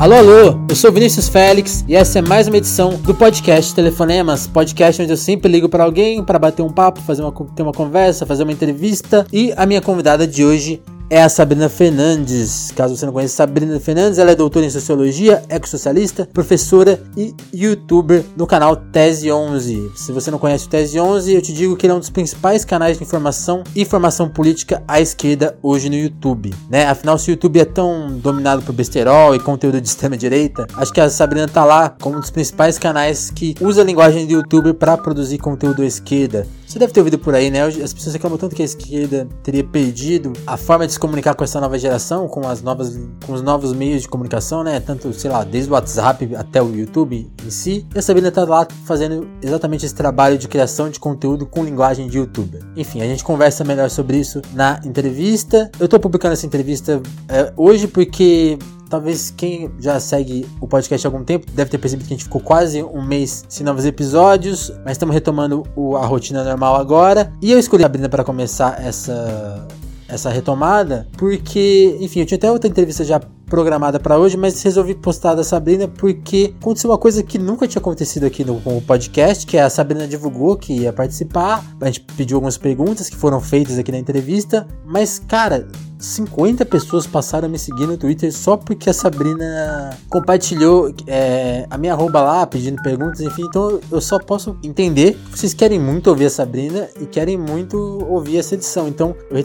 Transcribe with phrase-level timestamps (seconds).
[0.00, 4.46] Alô, alô, eu sou Vinícius Félix e essa é mais uma edição do podcast Telefonemas,
[4.46, 7.70] podcast onde eu sempre ligo para alguém para bater um papo, fazer uma, ter uma
[7.70, 9.26] conversa, fazer uma entrevista.
[9.30, 10.80] E a minha convidada de hoje
[11.10, 12.70] é a Sabrina Fernandes.
[12.74, 18.24] Caso você não conheça Sabrina Fernandes, ela é doutora em sociologia, ecossocialista, professora e youtuber
[18.36, 19.90] no canal Tese 11.
[19.96, 22.10] Se você não conhece o Tese 11, eu te digo que ele é um dos
[22.10, 26.86] principais canais de informação e formação política à esquerda hoje no YouTube, né?
[26.86, 30.92] Afinal, se o YouTube é tão dominado por besterol e conteúdo de extrema direita, acho
[30.92, 34.32] que a Sabrina tá lá como um dos principais canais que usa a linguagem do
[34.32, 36.46] YouTube para produzir conteúdo à esquerda.
[36.70, 37.64] Você deve ter ouvido por aí, né?
[37.64, 41.42] As pessoas reclamam tanto que a esquerda teria perdido a forma de se comunicar com
[41.42, 44.78] essa nova geração, com as novas, com os novos meios de comunicação, né?
[44.78, 47.84] Tanto, sei lá, desde o WhatsApp até o YouTube em si.
[47.92, 52.06] E a Sabrina tá lá fazendo exatamente esse trabalho de criação de conteúdo com linguagem
[52.06, 52.62] de youtuber.
[52.76, 55.72] Enfim, a gente conversa melhor sobre isso na entrevista.
[55.80, 58.56] Eu tô publicando essa entrevista é, hoje porque
[58.90, 62.24] Talvez quem já segue o podcast há algum tempo deve ter percebido que a gente
[62.24, 67.32] ficou quase um mês sem novos episódios, mas estamos retomando o, a rotina normal agora.
[67.40, 69.64] E eu escolhi a Sabrina para começar essa,
[70.08, 73.20] essa retomada, porque, enfim, eu tinha até outra entrevista já
[73.50, 77.80] programada para hoje, mas resolvi postar da Sabrina porque aconteceu uma coisa que nunca tinha
[77.80, 82.56] acontecido aqui no, podcast, que a Sabrina divulgou que ia participar, a gente pediu algumas
[82.56, 85.66] perguntas que foram feitas aqui na entrevista, mas cara,
[86.00, 91.76] 50 pessoas passaram a me seguir no Twitter só porque a Sabrina compartilhou é, a
[91.76, 93.42] minha arroba lá, pedindo perguntas, enfim.
[93.42, 97.76] Então eu só posso entender que vocês querem muito ouvir a Sabrina e querem muito
[98.08, 98.88] ouvir essa edição.
[98.88, 99.36] Então eu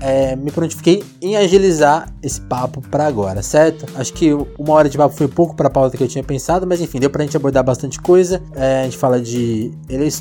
[0.00, 3.53] é, me prontifiquei em agilizar esse papo para agora, certo?
[3.94, 6.66] Acho que uma hora de papo foi pouco para a pauta que eu tinha pensado,
[6.66, 8.42] mas enfim, deu pra gente abordar bastante coisa.
[8.54, 9.72] É, a gente fala de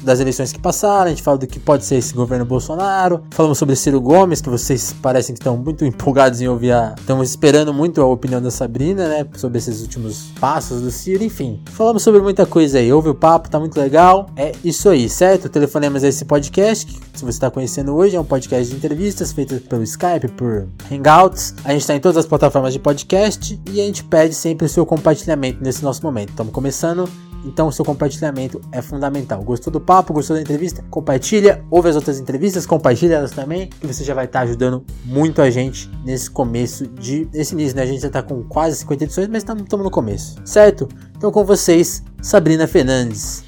[0.04, 3.58] das eleições que passaram, a gente fala do que pode ser esse governo Bolsonaro, falamos
[3.58, 6.96] sobre Ciro Gomes, que vocês parecem que estão muito empolgados em ouvir a.
[6.98, 9.26] Estamos esperando muito a opinião da Sabrina, né?
[9.36, 11.62] Sobre esses últimos passos do Ciro, enfim.
[11.72, 12.92] Falamos sobre muita coisa aí.
[12.92, 14.30] Ouve o papo, tá muito legal.
[14.36, 15.50] É isso aí, certo?
[15.50, 19.32] Telefonemos a esse podcast, que se você está conhecendo hoje, é um podcast de entrevistas
[19.32, 21.54] feito pelo Skype, por Hangouts.
[21.64, 23.23] A gente está em todas as plataformas de podcast
[23.72, 26.30] e a gente pede sempre o seu compartilhamento nesse nosso momento.
[26.30, 27.10] Estamos começando
[27.46, 29.44] então, o seu compartilhamento é fundamental.
[29.44, 30.14] Gostou do papo?
[30.14, 30.84] Gostou da entrevista?
[30.90, 35.42] Compartilha, ouve as outras entrevistas, compartilha elas também, que você já vai estar ajudando muito
[35.42, 37.28] a gente nesse começo de.
[37.34, 37.84] Nesse início, né?
[37.84, 40.88] A gente já está com quase 50 edições, mas estamos no começo, certo?
[41.18, 43.43] Então, com vocês, Sabrina Fernandes.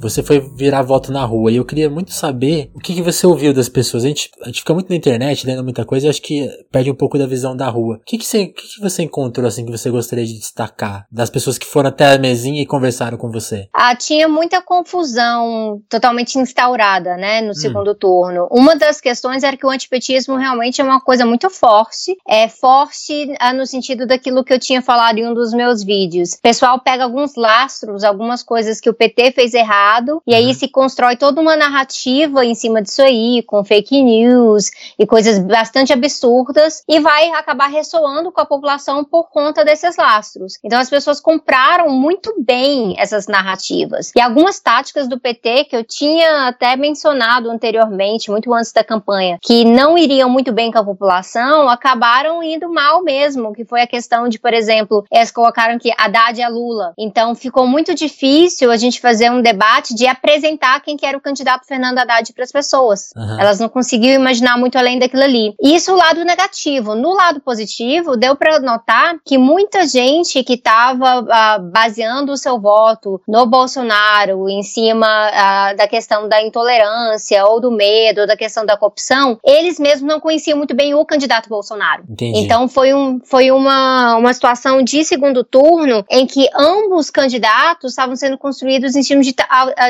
[0.00, 3.26] Você foi virar voto na rua e eu queria muito saber o que, que você
[3.26, 4.04] ouviu das pessoas.
[4.04, 6.90] A gente, a gente fica muito na internet lendo muita coisa e acho que perde
[6.90, 7.96] um pouco da visão da rua.
[7.96, 11.30] O que, que, você, que, que você encontrou assim que você gostaria de destacar das
[11.30, 13.68] pessoas que foram até a mesinha e conversaram com você?
[13.72, 17.54] Ah, tinha muita confusão totalmente instaurada, né, no hum.
[17.54, 18.46] segundo turno.
[18.50, 22.16] Uma das questões era que o antipetismo realmente é uma coisa muito forte.
[22.26, 26.34] É forte ah, no sentido daquilo que eu tinha falado em um dos meus vídeos.
[26.34, 29.87] O pessoal pega alguns lastros, algumas coisas que o PT fez errado
[30.26, 30.54] e aí uhum.
[30.54, 35.92] se constrói toda uma narrativa em cima disso aí, com fake news e coisas bastante
[35.92, 40.58] absurdas, e vai acabar ressoando com a população por conta desses lastros.
[40.62, 44.12] Então as pessoas compraram muito bem essas narrativas.
[44.14, 49.38] E algumas táticas do PT que eu tinha até mencionado anteriormente, muito antes da campanha,
[49.42, 53.86] que não iriam muito bem com a população, acabaram indo mal mesmo, que foi a
[53.86, 56.92] questão de, por exemplo, eles colocaram que Haddad é Lula.
[56.98, 61.16] Então ficou muito difícil a gente fazer um debate debate de apresentar quem que era
[61.16, 63.10] o candidato Fernando Haddad para as pessoas.
[63.16, 63.40] Uhum.
[63.40, 65.54] Elas não conseguiam imaginar muito além daquilo ali.
[65.62, 66.94] Isso o lado negativo.
[66.94, 72.60] No lado positivo, deu para notar que muita gente que estava ah, baseando o seu
[72.60, 78.36] voto no Bolsonaro em cima uh, da questão da intolerância ou do medo, ou da
[78.36, 82.04] questão da corrupção, eles mesmos não conheciam muito bem o candidato Bolsonaro.
[82.08, 82.40] Entendi.
[82.40, 88.16] Então foi, um, foi uma, uma situação de segundo turno em que ambos candidatos estavam
[88.16, 89.34] sendo construídos em cima de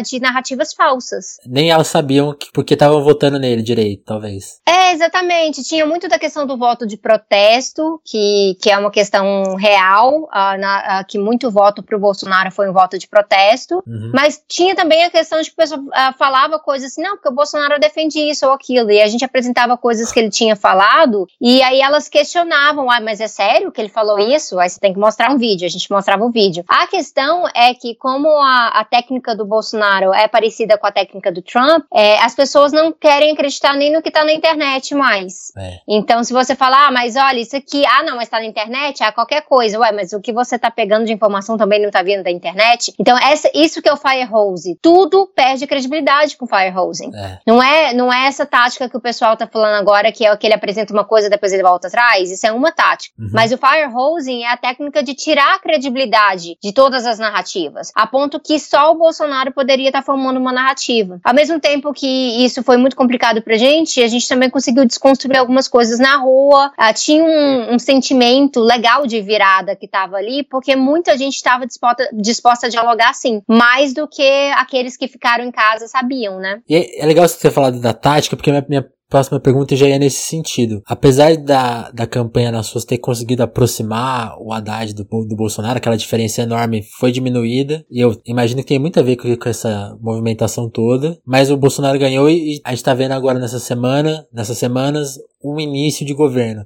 [0.05, 1.37] de narrativas falsas.
[1.47, 4.61] Nem elas sabiam que, porque estavam votando nele direito, talvez.
[4.67, 5.63] É, exatamente.
[5.63, 10.59] Tinha muito da questão do voto de protesto, que, que é uma questão real, uh,
[10.59, 13.83] na, uh, que muito voto pro Bolsonaro foi um voto de protesto.
[13.87, 14.13] Uhum.
[14.15, 17.29] Mas tinha também a questão de que o pessoal uh, falava coisas assim, não, porque
[17.29, 18.91] o Bolsonaro defende isso ou aquilo.
[18.91, 23.21] E a gente apresentava coisas que ele tinha falado, e aí elas questionavam, ah, mas
[23.21, 24.59] é sério que ele falou isso?
[24.59, 25.67] Aí você tem que mostrar um vídeo.
[25.67, 26.65] A gente mostrava o um vídeo.
[26.69, 30.93] A questão é que, como a, a técnica do Bolsonaro Bolsonaro é parecida com a
[30.93, 34.95] técnica do Trump, é, as pessoas não querem acreditar nem no que tá na internet
[34.95, 35.53] mais.
[35.57, 35.79] É.
[35.87, 39.03] Então, se você falar, ah, mas olha, isso aqui, ah, não, mas tá na internet,
[39.03, 42.03] ah, qualquer coisa, ué, mas o que você tá pegando de informação também não tá
[42.03, 42.95] vindo da internet.
[42.99, 44.79] Então, essa, isso que é o firehose.
[44.81, 47.15] Tudo perde credibilidade com firehosing.
[47.15, 47.39] É.
[47.47, 50.47] Não, é, não é essa tática que o pessoal tá falando agora, que é que
[50.47, 52.31] ele apresenta uma coisa depois ele volta atrás.
[52.31, 53.15] Isso é uma tática.
[53.19, 53.31] Uhum.
[53.33, 58.07] Mas o firehosing é a técnica de tirar a credibilidade de todas as narrativas, a
[58.07, 61.19] ponto que só o Bolsonaro poderia estar tá formando uma narrativa.
[61.25, 62.07] Ao mesmo tempo que
[62.45, 66.71] isso foi muito complicado pra gente, a gente também conseguiu desconstruir algumas coisas na rua.
[66.79, 71.67] Uh, tinha um, um, sentimento legal de virada que estava ali, porque muita gente estava
[71.67, 76.61] disposta, disposta a dialogar sim, mais do que aqueles que ficaram em casa sabiam, né?
[76.69, 79.99] E é legal você ter falado da tática, porque minha, minha próxima pergunta já é
[79.99, 80.83] nesse sentido.
[80.87, 85.97] Apesar da, da campanha nas suas ter conseguido aproximar o Haddad do, do Bolsonaro, aquela
[85.97, 89.97] diferença enorme foi diminuída, e eu imagino que tem muito a ver com, com essa
[90.01, 94.27] movimentação toda, mas o Bolsonaro ganhou e, e a gente tá vendo agora nessa semana,
[94.33, 96.65] nessas semanas, um início de governo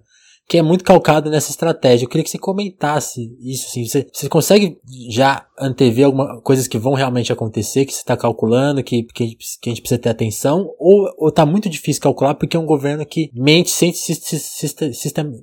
[0.53, 2.05] que é muito calcado nessa estratégia.
[2.05, 3.87] Eu queria que você comentasse isso, assim.
[3.87, 4.77] Você, você consegue
[5.09, 9.27] já antever algumas coisas que vão realmente acontecer, que você está calculando, que, que, a
[9.29, 12.61] gente, que, a gente precisa ter atenção, ou, ou tá muito difícil calcular porque é
[12.61, 14.93] um governo que mente sistem,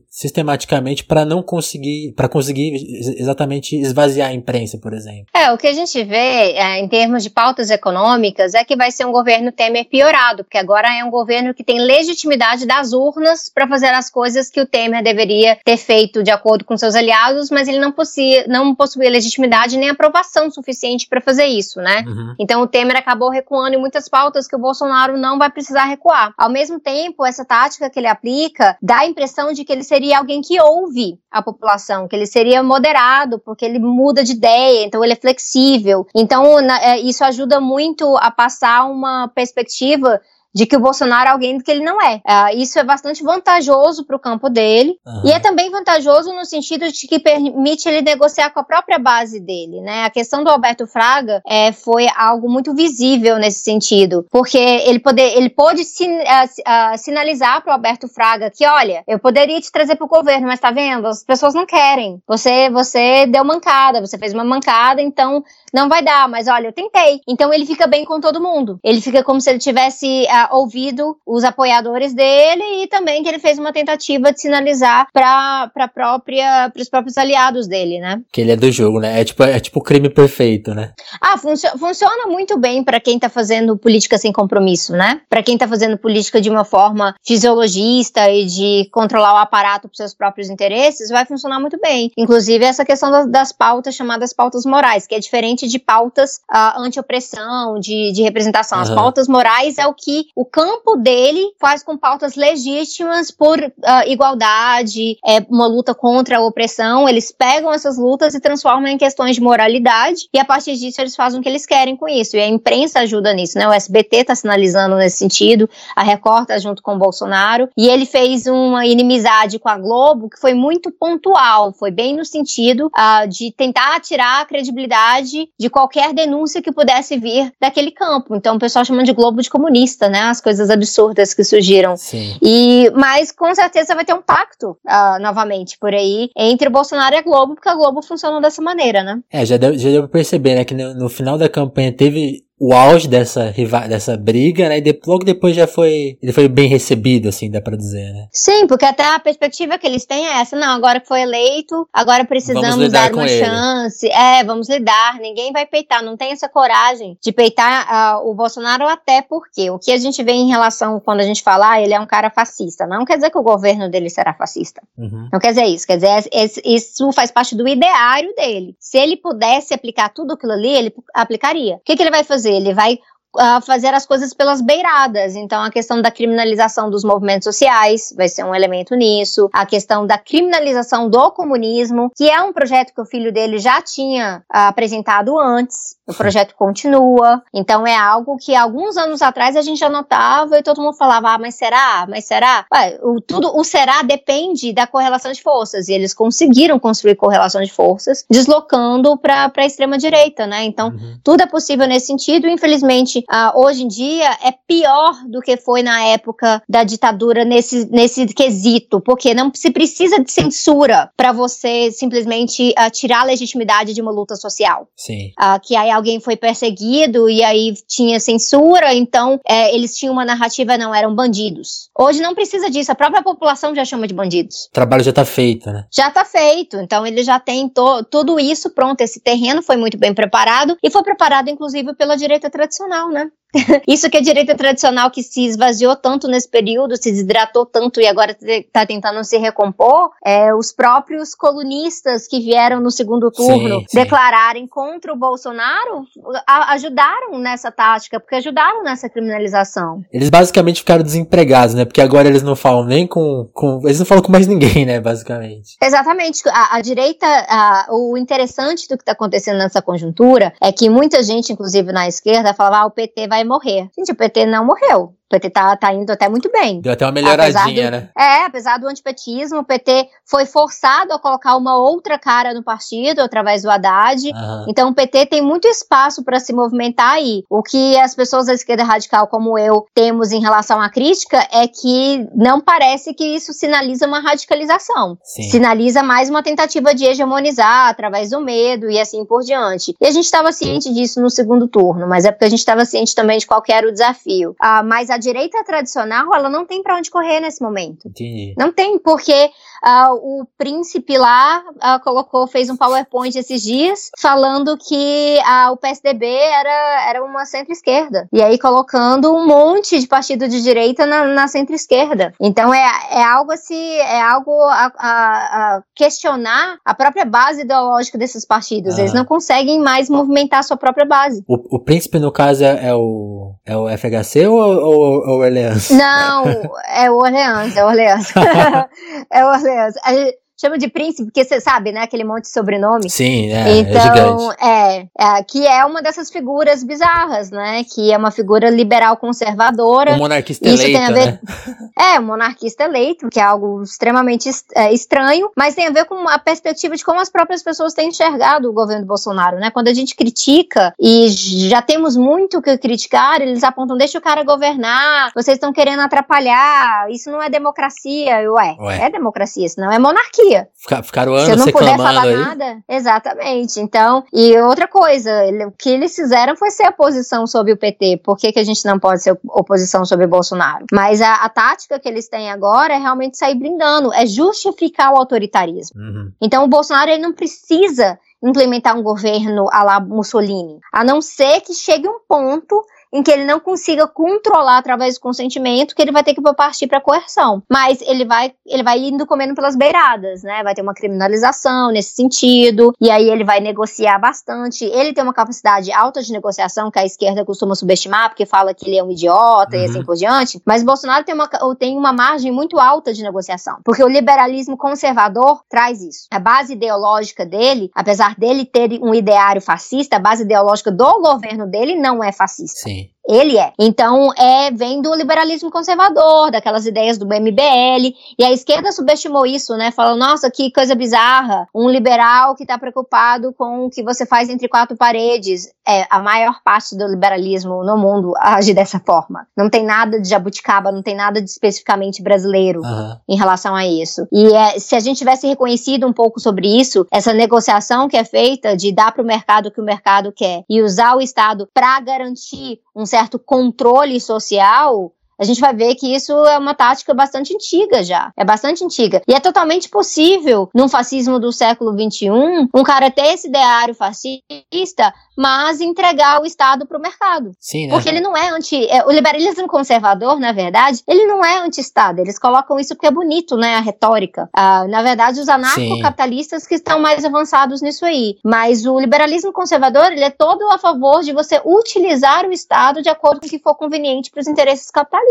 [0.10, 2.76] sistematicamente para não conseguir, para conseguir
[3.18, 5.26] exatamente esvaziar a imprensa, por exemplo.
[5.34, 8.92] É, o que a gente vê é, em termos de pautas econômicas é que vai
[8.92, 13.50] ser um governo Temer piorado, porque agora é um governo que tem legitimidade das urnas
[13.52, 17.50] para fazer as coisas que o Temer Deveria ter feito de acordo com seus aliados,
[17.50, 22.04] mas ele não possuía, não possuía legitimidade nem aprovação suficiente para fazer isso, né?
[22.08, 22.36] Uhum.
[22.40, 26.34] Então o Temer acabou recuando em muitas pautas que o Bolsonaro não vai precisar recuar.
[26.38, 30.20] Ao mesmo tempo, essa tática que ele aplica dá a impressão de que ele seria
[30.20, 35.04] alguém que ouve a população, que ele seria moderado, porque ele muda de ideia, então
[35.04, 36.08] ele é flexível.
[36.16, 40.22] Então na, é, isso ajuda muito a passar uma perspectiva
[40.54, 42.16] de que o Bolsonaro é alguém que ele não é.
[42.18, 45.22] Uh, isso é bastante vantajoso para o campo dele uhum.
[45.26, 49.40] e é também vantajoso no sentido de que permite ele negociar com a própria base
[49.40, 50.06] dele, né?
[50.06, 55.38] A questão do Alberto Fraga é, foi algo muito visível nesse sentido, porque ele poder,
[55.38, 59.72] ele pôde sin, uh, uh, sinalizar para o Alberto Fraga que, olha, eu poderia te
[59.72, 61.08] trazer para o governo, mas tá vendo?
[61.08, 62.22] As pessoas não querem.
[62.28, 65.44] Você, você deu mancada, você fez uma mancada, então
[65.74, 66.28] não vai dar.
[66.28, 67.22] Mas olha, eu tentei.
[67.28, 68.80] Então ele fica bem com todo mundo.
[68.84, 73.60] Ele fica como se ele tivesse ouvido os apoiadores dele e também que ele fez
[73.60, 78.22] uma tentativa de sinalizar para para própria para os próprios aliados dele, né?
[78.32, 79.22] Que ele é do jogo, né?
[79.22, 80.94] É tipo é tipo o crime perfeito, né?
[81.22, 85.22] Ah, func funciona muito bem para quem tá fazendo política sem compromisso, né?
[85.30, 89.96] Para quem tá fazendo política de uma forma fisiologista e de controlar o aparato para
[89.96, 92.12] seus próprios interesses, vai funcionar muito bem.
[92.18, 96.80] Inclusive essa questão das, das pautas chamadas pautas morais, que é diferente de pautas uh,
[96.80, 98.78] anti-opressão, de, de representação.
[98.78, 98.84] Uhum.
[98.84, 103.72] As pautas morais é o que o campo dele faz com pautas legítimas por uh,
[104.08, 107.08] igualdade, é, uma luta contra a opressão.
[107.08, 111.16] Eles pegam essas lutas e transformam em questões de moralidade e a partir disso eles
[111.16, 112.36] fazem o que eles querem com isso.
[112.36, 113.68] E a imprensa ajuda nisso, né?
[113.68, 118.06] O SBT está sinalizando nesse sentido, a Record tá junto com o Bolsonaro e ele
[118.06, 123.28] fez uma inimizade com a Globo que foi muito pontual, foi bem no sentido uh,
[123.28, 128.36] de tentar tirar a credibilidade de qualquer denúncia que pudesse vir daquele campo.
[128.36, 130.30] Então o pessoal chama de Globo de comunista, né?
[130.30, 131.96] as coisas absurdas que surgiram.
[131.98, 132.38] Sim.
[132.42, 137.16] E, mas com certeza vai ter um pacto uh, novamente por aí entre o Bolsonaro
[137.16, 139.20] e a Globo, porque a Globo funciona dessa maneira, né?
[139.32, 140.66] É, já deu, já deu pra perceber, né?
[140.66, 143.54] Que no, no final da campanha teve o auge dessa,
[143.88, 144.78] dessa briga, né?
[144.80, 146.18] E de, logo depois já foi.
[146.22, 148.28] Ele foi bem recebido, assim, dá pra dizer, né?
[148.32, 151.88] Sim, porque até a perspectiva que eles têm é essa, não, agora que foi eleito,
[151.94, 154.08] agora precisamos dar uma chance.
[154.10, 155.20] É, vamos lidar.
[155.20, 159.80] Ninguém vai peitar, não tem essa coragem de peitar uh, o Bolsonaro, até porque o
[159.80, 162.30] que a gente vê em relação quando a gente fala, ah, ele é um cara
[162.30, 162.86] fascista.
[162.86, 164.82] Não quer dizer que o governo dele será fascista.
[164.98, 165.30] Uhum.
[165.32, 165.88] Não quer dizer isso.
[165.88, 166.30] Quer dizer,
[166.66, 168.76] isso faz parte do ideário dele.
[168.80, 171.76] Se ele pudesse aplicar tudo aquilo ali, ele aplicaria.
[171.76, 172.49] O que, que ele vai fazer?
[172.50, 173.00] Ele vai
[173.36, 175.36] uh, fazer as coisas pelas beiradas.
[175.36, 179.50] Então, a questão da criminalização dos movimentos sociais vai ser um elemento nisso.
[179.54, 183.82] A questão da criminalização do comunismo, que é um projeto que o filho dele já
[183.82, 185.96] tinha uh, apresentado antes.
[186.10, 187.42] O projeto continua.
[187.54, 191.30] Então, é algo que alguns anos atrás a gente já notava e todo mundo falava:
[191.30, 192.06] ah, mas será?
[192.10, 192.66] Mas será?
[192.74, 195.88] Ué, o, tudo, o será depende da correlação de forças.
[195.88, 200.64] E eles conseguiram construir correlação de forças, deslocando para a extrema-direita, né?
[200.64, 201.20] Então, uhum.
[201.24, 202.48] tudo é possível nesse sentido.
[202.48, 203.24] Infelizmente,
[203.56, 209.02] hoje em dia é pior do que foi na época da ditadura nesse, nesse quesito,
[209.02, 214.12] porque não se precisa de censura para você simplesmente uh, tirar a legitimidade de uma
[214.12, 214.88] luta social.
[214.96, 215.32] Sim.
[215.40, 220.26] Uh, que é alguém foi perseguido e aí tinha censura, então é, eles tinham uma
[220.26, 221.90] narrativa, não, eram bandidos.
[221.98, 224.66] Hoje não precisa disso, a própria população já chama de bandidos.
[224.66, 225.86] O trabalho já tá feito, né?
[225.94, 227.72] Já tá feito, então ele já tem
[228.10, 232.50] tudo isso pronto, esse terreno foi muito bem preparado e foi preparado inclusive pela direita
[232.50, 233.30] tradicional, né?
[233.88, 238.08] Isso que a direita tradicional que se esvaziou tanto nesse período, se desidratou tanto e
[238.08, 243.86] agora está tentando se recompor, é, os próprios colunistas que vieram no segundo turno sim,
[243.90, 244.00] sim.
[244.00, 246.04] declararem contra o Bolsonaro
[246.48, 250.02] a, ajudaram nessa tática, porque ajudaram nessa criminalização.
[250.12, 251.86] Eles basicamente ficaram desempregados, né?
[251.86, 253.50] Porque agora eles não falam nem com.
[253.54, 255.00] com eles não falam com mais ninguém, né?
[255.00, 255.76] Basicamente.
[255.82, 256.48] Exatamente.
[256.50, 261.24] A, a direita, a, o interessante do que está acontecendo nessa conjuntura é que muita
[261.24, 263.90] gente, inclusive na esquerda, falava: ah, o PT vai vai morrer.
[263.98, 265.16] Gente, o PT não morreu.
[265.30, 266.82] O PT tá, tá indo até muito bem.
[266.82, 268.10] Deu até uma melhoradinha, do, né?
[268.18, 273.20] É, apesar do antipetismo, o PT foi forçado a colocar uma outra cara no partido
[273.20, 274.28] através do Haddad.
[274.28, 274.66] Uhum.
[274.68, 277.44] Então o PT tem muito espaço para se movimentar aí.
[277.48, 281.68] O que as pessoas da esquerda radical, como eu, temos em relação à crítica é
[281.68, 285.16] que não parece que isso sinaliza uma radicalização.
[285.24, 285.44] Sim.
[285.44, 289.96] Sinaliza mais uma tentativa de hegemonizar através do medo e assim por diante.
[290.02, 292.84] E a gente estava ciente disso no segundo turno, mas é porque a gente estava
[292.84, 294.56] ciente também de qual era o desafio.
[294.60, 298.08] Ah, mas a direita tradicional, ela não tem para onde correr nesse momento.
[298.08, 298.54] Entendi.
[298.58, 299.50] Não tem, porque
[299.86, 305.78] uh, o príncipe lá uh, colocou, fez um PowerPoint esses dias falando que uh, o
[305.78, 308.28] PSDB era, era uma centro-esquerda.
[308.32, 312.34] E aí colocando um monte de partido de direita na, na centro-esquerda.
[312.40, 318.18] Então é, é algo assim, é algo a, a, a, questionar a própria base ideológica
[318.18, 318.98] desses partidos.
[318.98, 321.44] Eles não conseguem mais movimentar a sua própria base.
[321.48, 325.44] O, o príncipe, no caso, é, é o, é o FHC ou, ou, ou o
[325.44, 325.90] Orleans?
[325.90, 326.46] Não,
[326.88, 328.34] é o Orleans, é o Orleans.
[329.32, 329.69] é o Orleans.
[329.70, 332.02] Yes, And it, chama de príncipe, porque você sabe, né?
[332.02, 333.10] Aquele monte de sobrenome.
[333.10, 333.70] Sim, é.
[333.70, 337.84] é então, é, é, que é uma dessas figuras bizarras, né?
[337.86, 340.16] Que é uma figura liberal conservadora.
[340.16, 341.40] Um monarquista Isso eleito, tem a ver, né?
[341.98, 346.28] É, um monarquista eleito, que é algo extremamente é, estranho, mas tem a ver com
[346.28, 349.70] a perspectiva de como as próprias pessoas têm enxergado o governo Bolsonaro, né?
[349.72, 354.22] Quando a gente critica e já temos muito o que criticar, eles apontam, deixa o
[354.22, 358.40] cara governar, vocês estão querendo atrapalhar, isso não é democracia.
[358.52, 359.06] Ué, Ué.
[359.06, 360.68] é democracia, isso não é monarquia dia.
[360.76, 362.36] Ficar, ficaram anos Se eu não puder falar aí.
[362.36, 363.80] nada, exatamente.
[363.80, 368.22] Então, e outra coisa, ele, o que eles fizeram foi ser oposição sobre o PT.
[368.24, 370.86] Por que, que a gente não pode ser oposição sobre o Bolsonaro?
[370.92, 375.18] Mas a, a tática que eles têm agora é realmente sair blindando, é justificar o
[375.18, 376.00] autoritarismo.
[376.00, 376.32] Uhum.
[376.42, 381.60] Então, o Bolsonaro ele não precisa implementar um governo à la Mussolini, a não ser
[381.62, 382.82] que chegue um ponto
[383.14, 386.88] em que ele não consiga controlar através do consentimento, que ele vai ter que partir
[386.88, 387.64] para coerção.
[387.70, 390.64] Mas ele vai, ele vai indo comendo pelas beiradas, né?
[390.64, 394.86] Vai ter uma criminalização nesse sentido, e aí ele vai negociar bastante.
[394.86, 398.88] Ele tem uma capacidade alta de negociação que a esquerda costuma subestimar, porque fala que
[398.88, 399.84] ele é um idiota uhum.
[399.84, 400.62] e assim por diante.
[400.66, 401.48] Mas Bolsonaro tem uma,
[401.78, 406.28] tem uma margem muito alta de negociação, porque o liberalismo conservador traz isso.
[406.32, 411.68] A base ideológica dele, apesar dele ter um ideário fascista, a base ideológica do governo
[411.68, 412.82] dele não é fascista.
[412.82, 412.99] Sim.
[413.00, 413.19] me.
[413.30, 413.72] Ele é.
[413.78, 419.78] Então, é, vem do liberalismo conservador, daquelas ideias do MBL, e a esquerda subestimou isso,
[419.78, 419.92] né?
[419.92, 424.50] Falou, nossa, que coisa bizarra, um liberal que está preocupado com o que você faz
[424.50, 425.70] entre quatro paredes.
[425.88, 429.48] É, a maior parte do liberalismo no mundo age dessa forma.
[429.56, 433.16] Não tem nada de jabuticaba, não tem nada de especificamente brasileiro uhum.
[433.28, 434.28] em relação a isso.
[434.32, 438.24] E é, se a gente tivesse reconhecido um pouco sobre isso, essa negociação que é
[438.24, 441.68] feita de dar para o mercado o que o mercado quer e usar o Estado
[441.74, 447.14] para garantir um certo controle social, a gente vai ver que isso é uma tática
[447.14, 448.32] bastante antiga já.
[448.36, 449.22] É bastante antiga.
[449.28, 452.30] E é totalmente possível, num fascismo do século XXI,
[452.74, 457.52] um cara ter esse ideário fascista, mas entregar o Estado para o mercado.
[457.60, 457.94] Sim, né?
[457.94, 458.86] Porque ele não é anti.
[458.90, 462.20] É, o liberalismo conservador, na verdade, ele não é anti-Estado.
[462.20, 463.76] Eles colocam isso porque é bonito, né?
[463.76, 464.50] A retórica.
[464.54, 468.36] Ah, na verdade, os anarcocapitalistas que estão mais avançados nisso aí.
[468.44, 473.08] Mas o liberalismo conservador, ele é todo a favor de você utilizar o Estado de
[473.08, 475.29] acordo com o que for conveniente para os interesses capitalistas.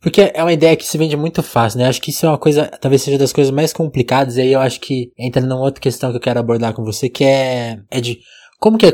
[0.00, 1.86] Porque é uma ideia que se vende muito fácil, né?
[1.86, 4.60] Acho que isso é uma coisa, talvez seja das coisas mais complicadas, e aí eu
[4.60, 8.00] acho que entra numa outra questão que eu quero abordar com você, que é, é
[8.00, 8.18] de
[8.58, 8.92] como que é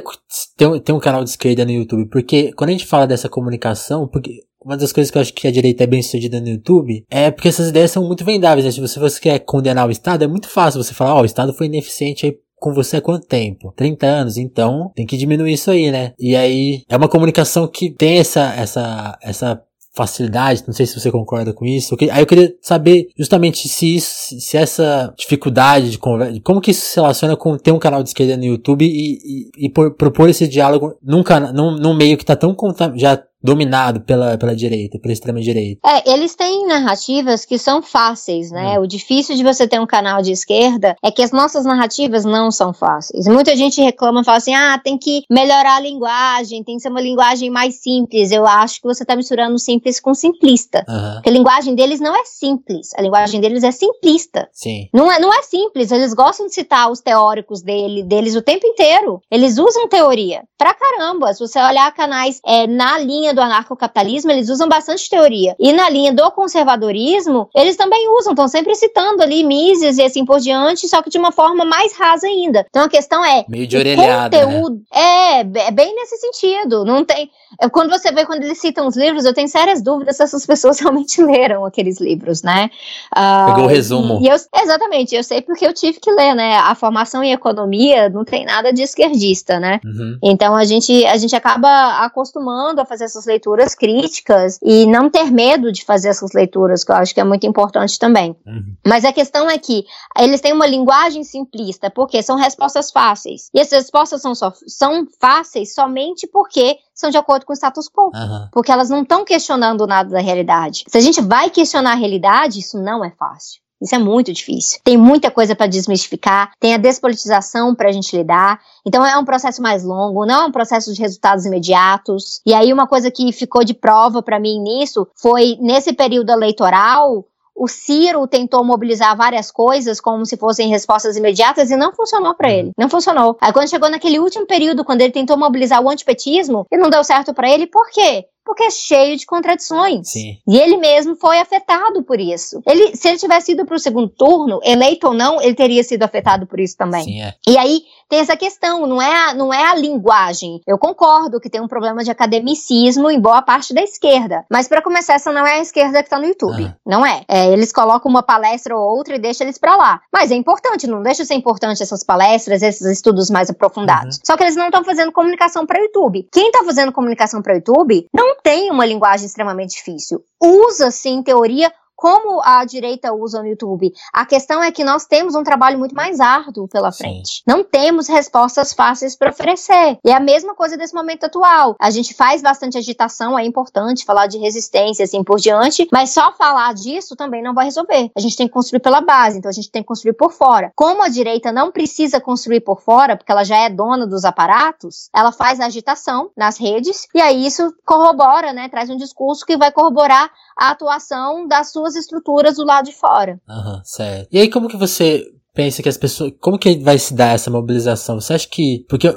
[0.57, 2.09] ter, ter um canal de esquerda no YouTube?
[2.11, 5.47] Porque quando a gente fala dessa comunicação, porque uma das coisas que eu acho que
[5.47, 8.71] a direita é bem sucedida no YouTube é porque essas ideias são muito vendáveis, né?
[8.71, 11.27] Se você, você quer condenar o Estado, é muito fácil você falar, ó, oh, o
[11.27, 13.73] Estado foi ineficiente aí com você há quanto tempo?
[13.77, 16.13] 30 anos, então tem que diminuir isso aí, né?
[16.19, 19.63] E aí é uma comunicação que tem essa, essa, essa
[19.95, 21.97] facilidade, não sei se você concorda com isso.
[22.11, 26.85] Aí eu queria saber justamente se isso, se essa dificuldade de conversa, como que isso
[26.87, 30.29] se relaciona com ter um canal de esquerda no YouTube e, e, e por, propor
[30.29, 31.23] esse diálogo num,
[31.55, 32.57] num, num meio que tá tão
[32.97, 35.79] já dominado pela, pela direita, pela extrema direita.
[35.87, 38.79] É, eles têm narrativas que são fáceis, né?
[38.79, 38.83] Hum.
[38.83, 42.51] O difícil de você ter um canal de esquerda é que as nossas narrativas não
[42.51, 43.27] são fáceis.
[43.27, 47.03] Muita gente reclama fala assim: ah, tem que melhorar a linguagem, tem que ser uma
[47.03, 48.33] linguagem mais simples.
[48.33, 50.83] Eu acho que você tá misturando simples com simplista.
[50.89, 51.15] Uhum.
[51.17, 54.49] Porque a linguagem deles não é simples, a linguagem deles é simplista.
[54.53, 54.89] Sim.
[54.91, 58.67] Não é, não é simples, eles gostam de citar os teóricos dele, deles o tempo
[58.67, 59.21] inteiro.
[59.31, 61.35] Eles usam teoria pra caramba.
[61.35, 65.55] Se você olhar canais é, na linha do anarcocapitalismo, eles usam bastante teoria.
[65.59, 70.25] E na linha do conservadorismo, eles também usam, estão sempre citando ali Mises e assim
[70.25, 72.65] por diante, só que de uma forma mais rasa ainda.
[72.69, 73.45] Então a questão é.
[73.49, 74.37] Meio de orelhada.
[74.37, 74.45] Né?
[74.45, 75.01] Conteúdo, né?
[75.01, 76.85] é, é bem nesse sentido.
[76.85, 77.31] Não tem.
[77.61, 80.45] É, quando você vê quando eles citam os livros, eu tenho sérias dúvidas se essas
[80.47, 82.71] pessoas realmente leram aqueles livros, né?
[83.17, 84.21] Uh, Pegou o resumo.
[84.23, 86.57] E eu, exatamente, eu sei porque eu tive que ler, né?
[86.57, 89.81] A formação em economia não tem nada de esquerdista, né?
[89.85, 90.19] Uhum.
[90.23, 95.31] Então a gente, a gente acaba acostumando a fazer essas leituras críticas e não ter
[95.31, 98.37] medo de fazer essas leituras, que eu acho que é muito importante também.
[98.47, 98.77] Uhum.
[98.87, 99.85] Mas a questão é que
[100.19, 103.51] eles têm uma linguagem simplista, porque são respostas fáceis.
[103.55, 107.89] E essas respostas são, só, são fáceis somente porque são de acordo com o status
[107.89, 108.11] quo.
[108.15, 108.49] Uhum.
[108.53, 110.85] Porque elas não estão questionando nada da realidade.
[110.87, 113.64] Se a gente vai questionar a realidade, isso não é fácil.
[113.85, 114.81] Isso é muito difícil.
[114.83, 118.59] Tem muita coisa para desmistificar, tem a despolitização para a gente lidar.
[118.85, 122.41] Então é um processo mais longo, não é um processo de resultados imediatos.
[122.47, 127.27] E aí uma coisa que ficou de prova para mim nisso foi nesse período eleitoral,
[127.55, 132.53] o Ciro tentou mobilizar várias coisas como se fossem respostas imediatas e não funcionou para
[132.53, 132.73] ele.
[132.77, 133.37] Não funcionou.
[133.41, 137.05] Aí quando chegou naquele último período, quando ele tentou mobilizar o antipetismo, e não deu
[137.05, 138.27] certo para ele, por quê?
[138.45, 140.11] Porque é cheio de contradições.
[140.11, 140.39] Sim.
[140.47, 142.61] E ele mesmo foi afetado por isso.
[142.67, 146.03] Ele, se ele tivesse ido para o segundo turno, eleito ou não, ele teria sido
[146.03, 147.05] afetado por isso também.
[147.05, 147.35] Sim, é.
[147.47, 150.61] E aí tem essa questão, não é, a, não é a linguagem.
[150.67, 154.45] Eu concordo que tem um problema de academicismo em boa parte da esquerda.
[154.51, 156.65] Mas para começar, essa não é a esquerda que está no YouTube.
[156.65, 156.77] Ah.
[156.87, 157.25] Não é.
[157.27, 157.53] é.
[157.53, 160.01] Eles colocam uma palestra ou outra e deixam eles para lá.
[160.13, 164.17] Mas é importante, não deixa de ser importante essas palestras, esses estudos mais aprofundados.
[164.17, 164.23] Uhum.
[164.25, 166.29] Só que eles não estão fazendo comunicação para o YouTube.
[166.31, 170.25] Quem está fazendo comunicação para o YouTube não tem uma linguagem extremamente difícil.
[170.43, 173.93] Usa, sim, teoria como a direita usa no YouTube.
[174.13, 177.37] A questão é que nós temos um trabalho muito mais árduo pela frente.
[177.37, 177.43] Sim.
[177.47, 179.99] Não temos respostas fáceis para oferecer.
[180.05, 181.77] E é a mesma coisa desse momento atual.
[181.81, 186.33] A gente faz bastante agitação, é importante falar de resistência assim por diante, mas só
[186.33, 188.11] falar disso também não vai resolver.
[188.17, 190.73] A gente tem que construir pela base, então a gente tem que construir por fora.
[190.75, 195.09] Como a direita não precisa construir por fora, porque ela já é dona dos aparatos,
[195.15, 199.57] ela faz a agitação nas redes e aí isso corrobora, né, traz um discurso que
[199.57, 203.41] vai corroborar a atuação das suas estruturas do lado de fora.
[203.49, 204.29] Aham, certo.
[204.33, 207.51] E aí como que você pensa que as pessoas, como que vai se dar essa
[207.51, 208.21] mobilização?
[208.21, 209.09] Você acha que, porque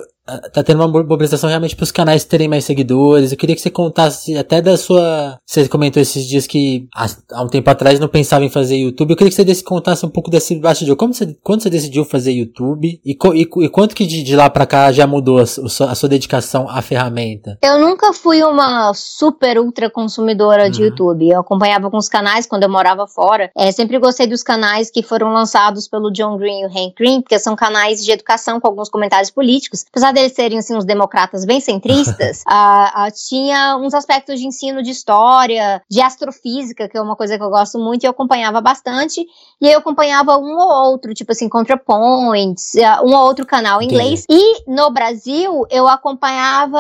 [0.54, 3.32] tá tendo uma mobilização realmente para os canais terem mais seguidores.
[3.32, 5.40] Eu queria que você contasse até da sua.
[5.46, 9.12] Você comentou esses dias que há um tempo atrás não pensava em fazer YouTube.
[9.12, 10.96] Eu queria que você contasse um pouco desse bastidor.
[10.96, 14.50] Como você, quando você decidiu fazer YouTube e, e, e quanto que de, de, lá
[14.50, 17.58] para cá já mudou a, a, sua dedicação à ferramenta?
[17.64, 20.70] Eu nunca fui uma super ultra consumidora uhum.
[20.70, 21.30] de YouTube.
[21.30, 23.50] Eu acompanhava alguns canais quando eu morava fora.
[23.56, 27.22] É, sempre gostei dos canais que foram lançados pelo John Green e o Hank Green,
[27.22, 29.86] porque são canais de educação com alguns comentários políticos.
[29.90, 34.82] Apesar deles serem assim, uns democratas bem centristas, uh, uh, tinha uns aspectos de ensino
[34.82, 38.60] de história, de astrofísica, que é uma coisa que eu gosto muito e eu acompanhava
[38.60, 39.26] bastante.
[39.62, 43.86] E eu acompanhava um ou outro, tipo assim, ContraPoints, uh, um ou outro canal em
[43.86, 44.26] inglês.
[44.30, 46.78] E no Brasil, eu acompanhava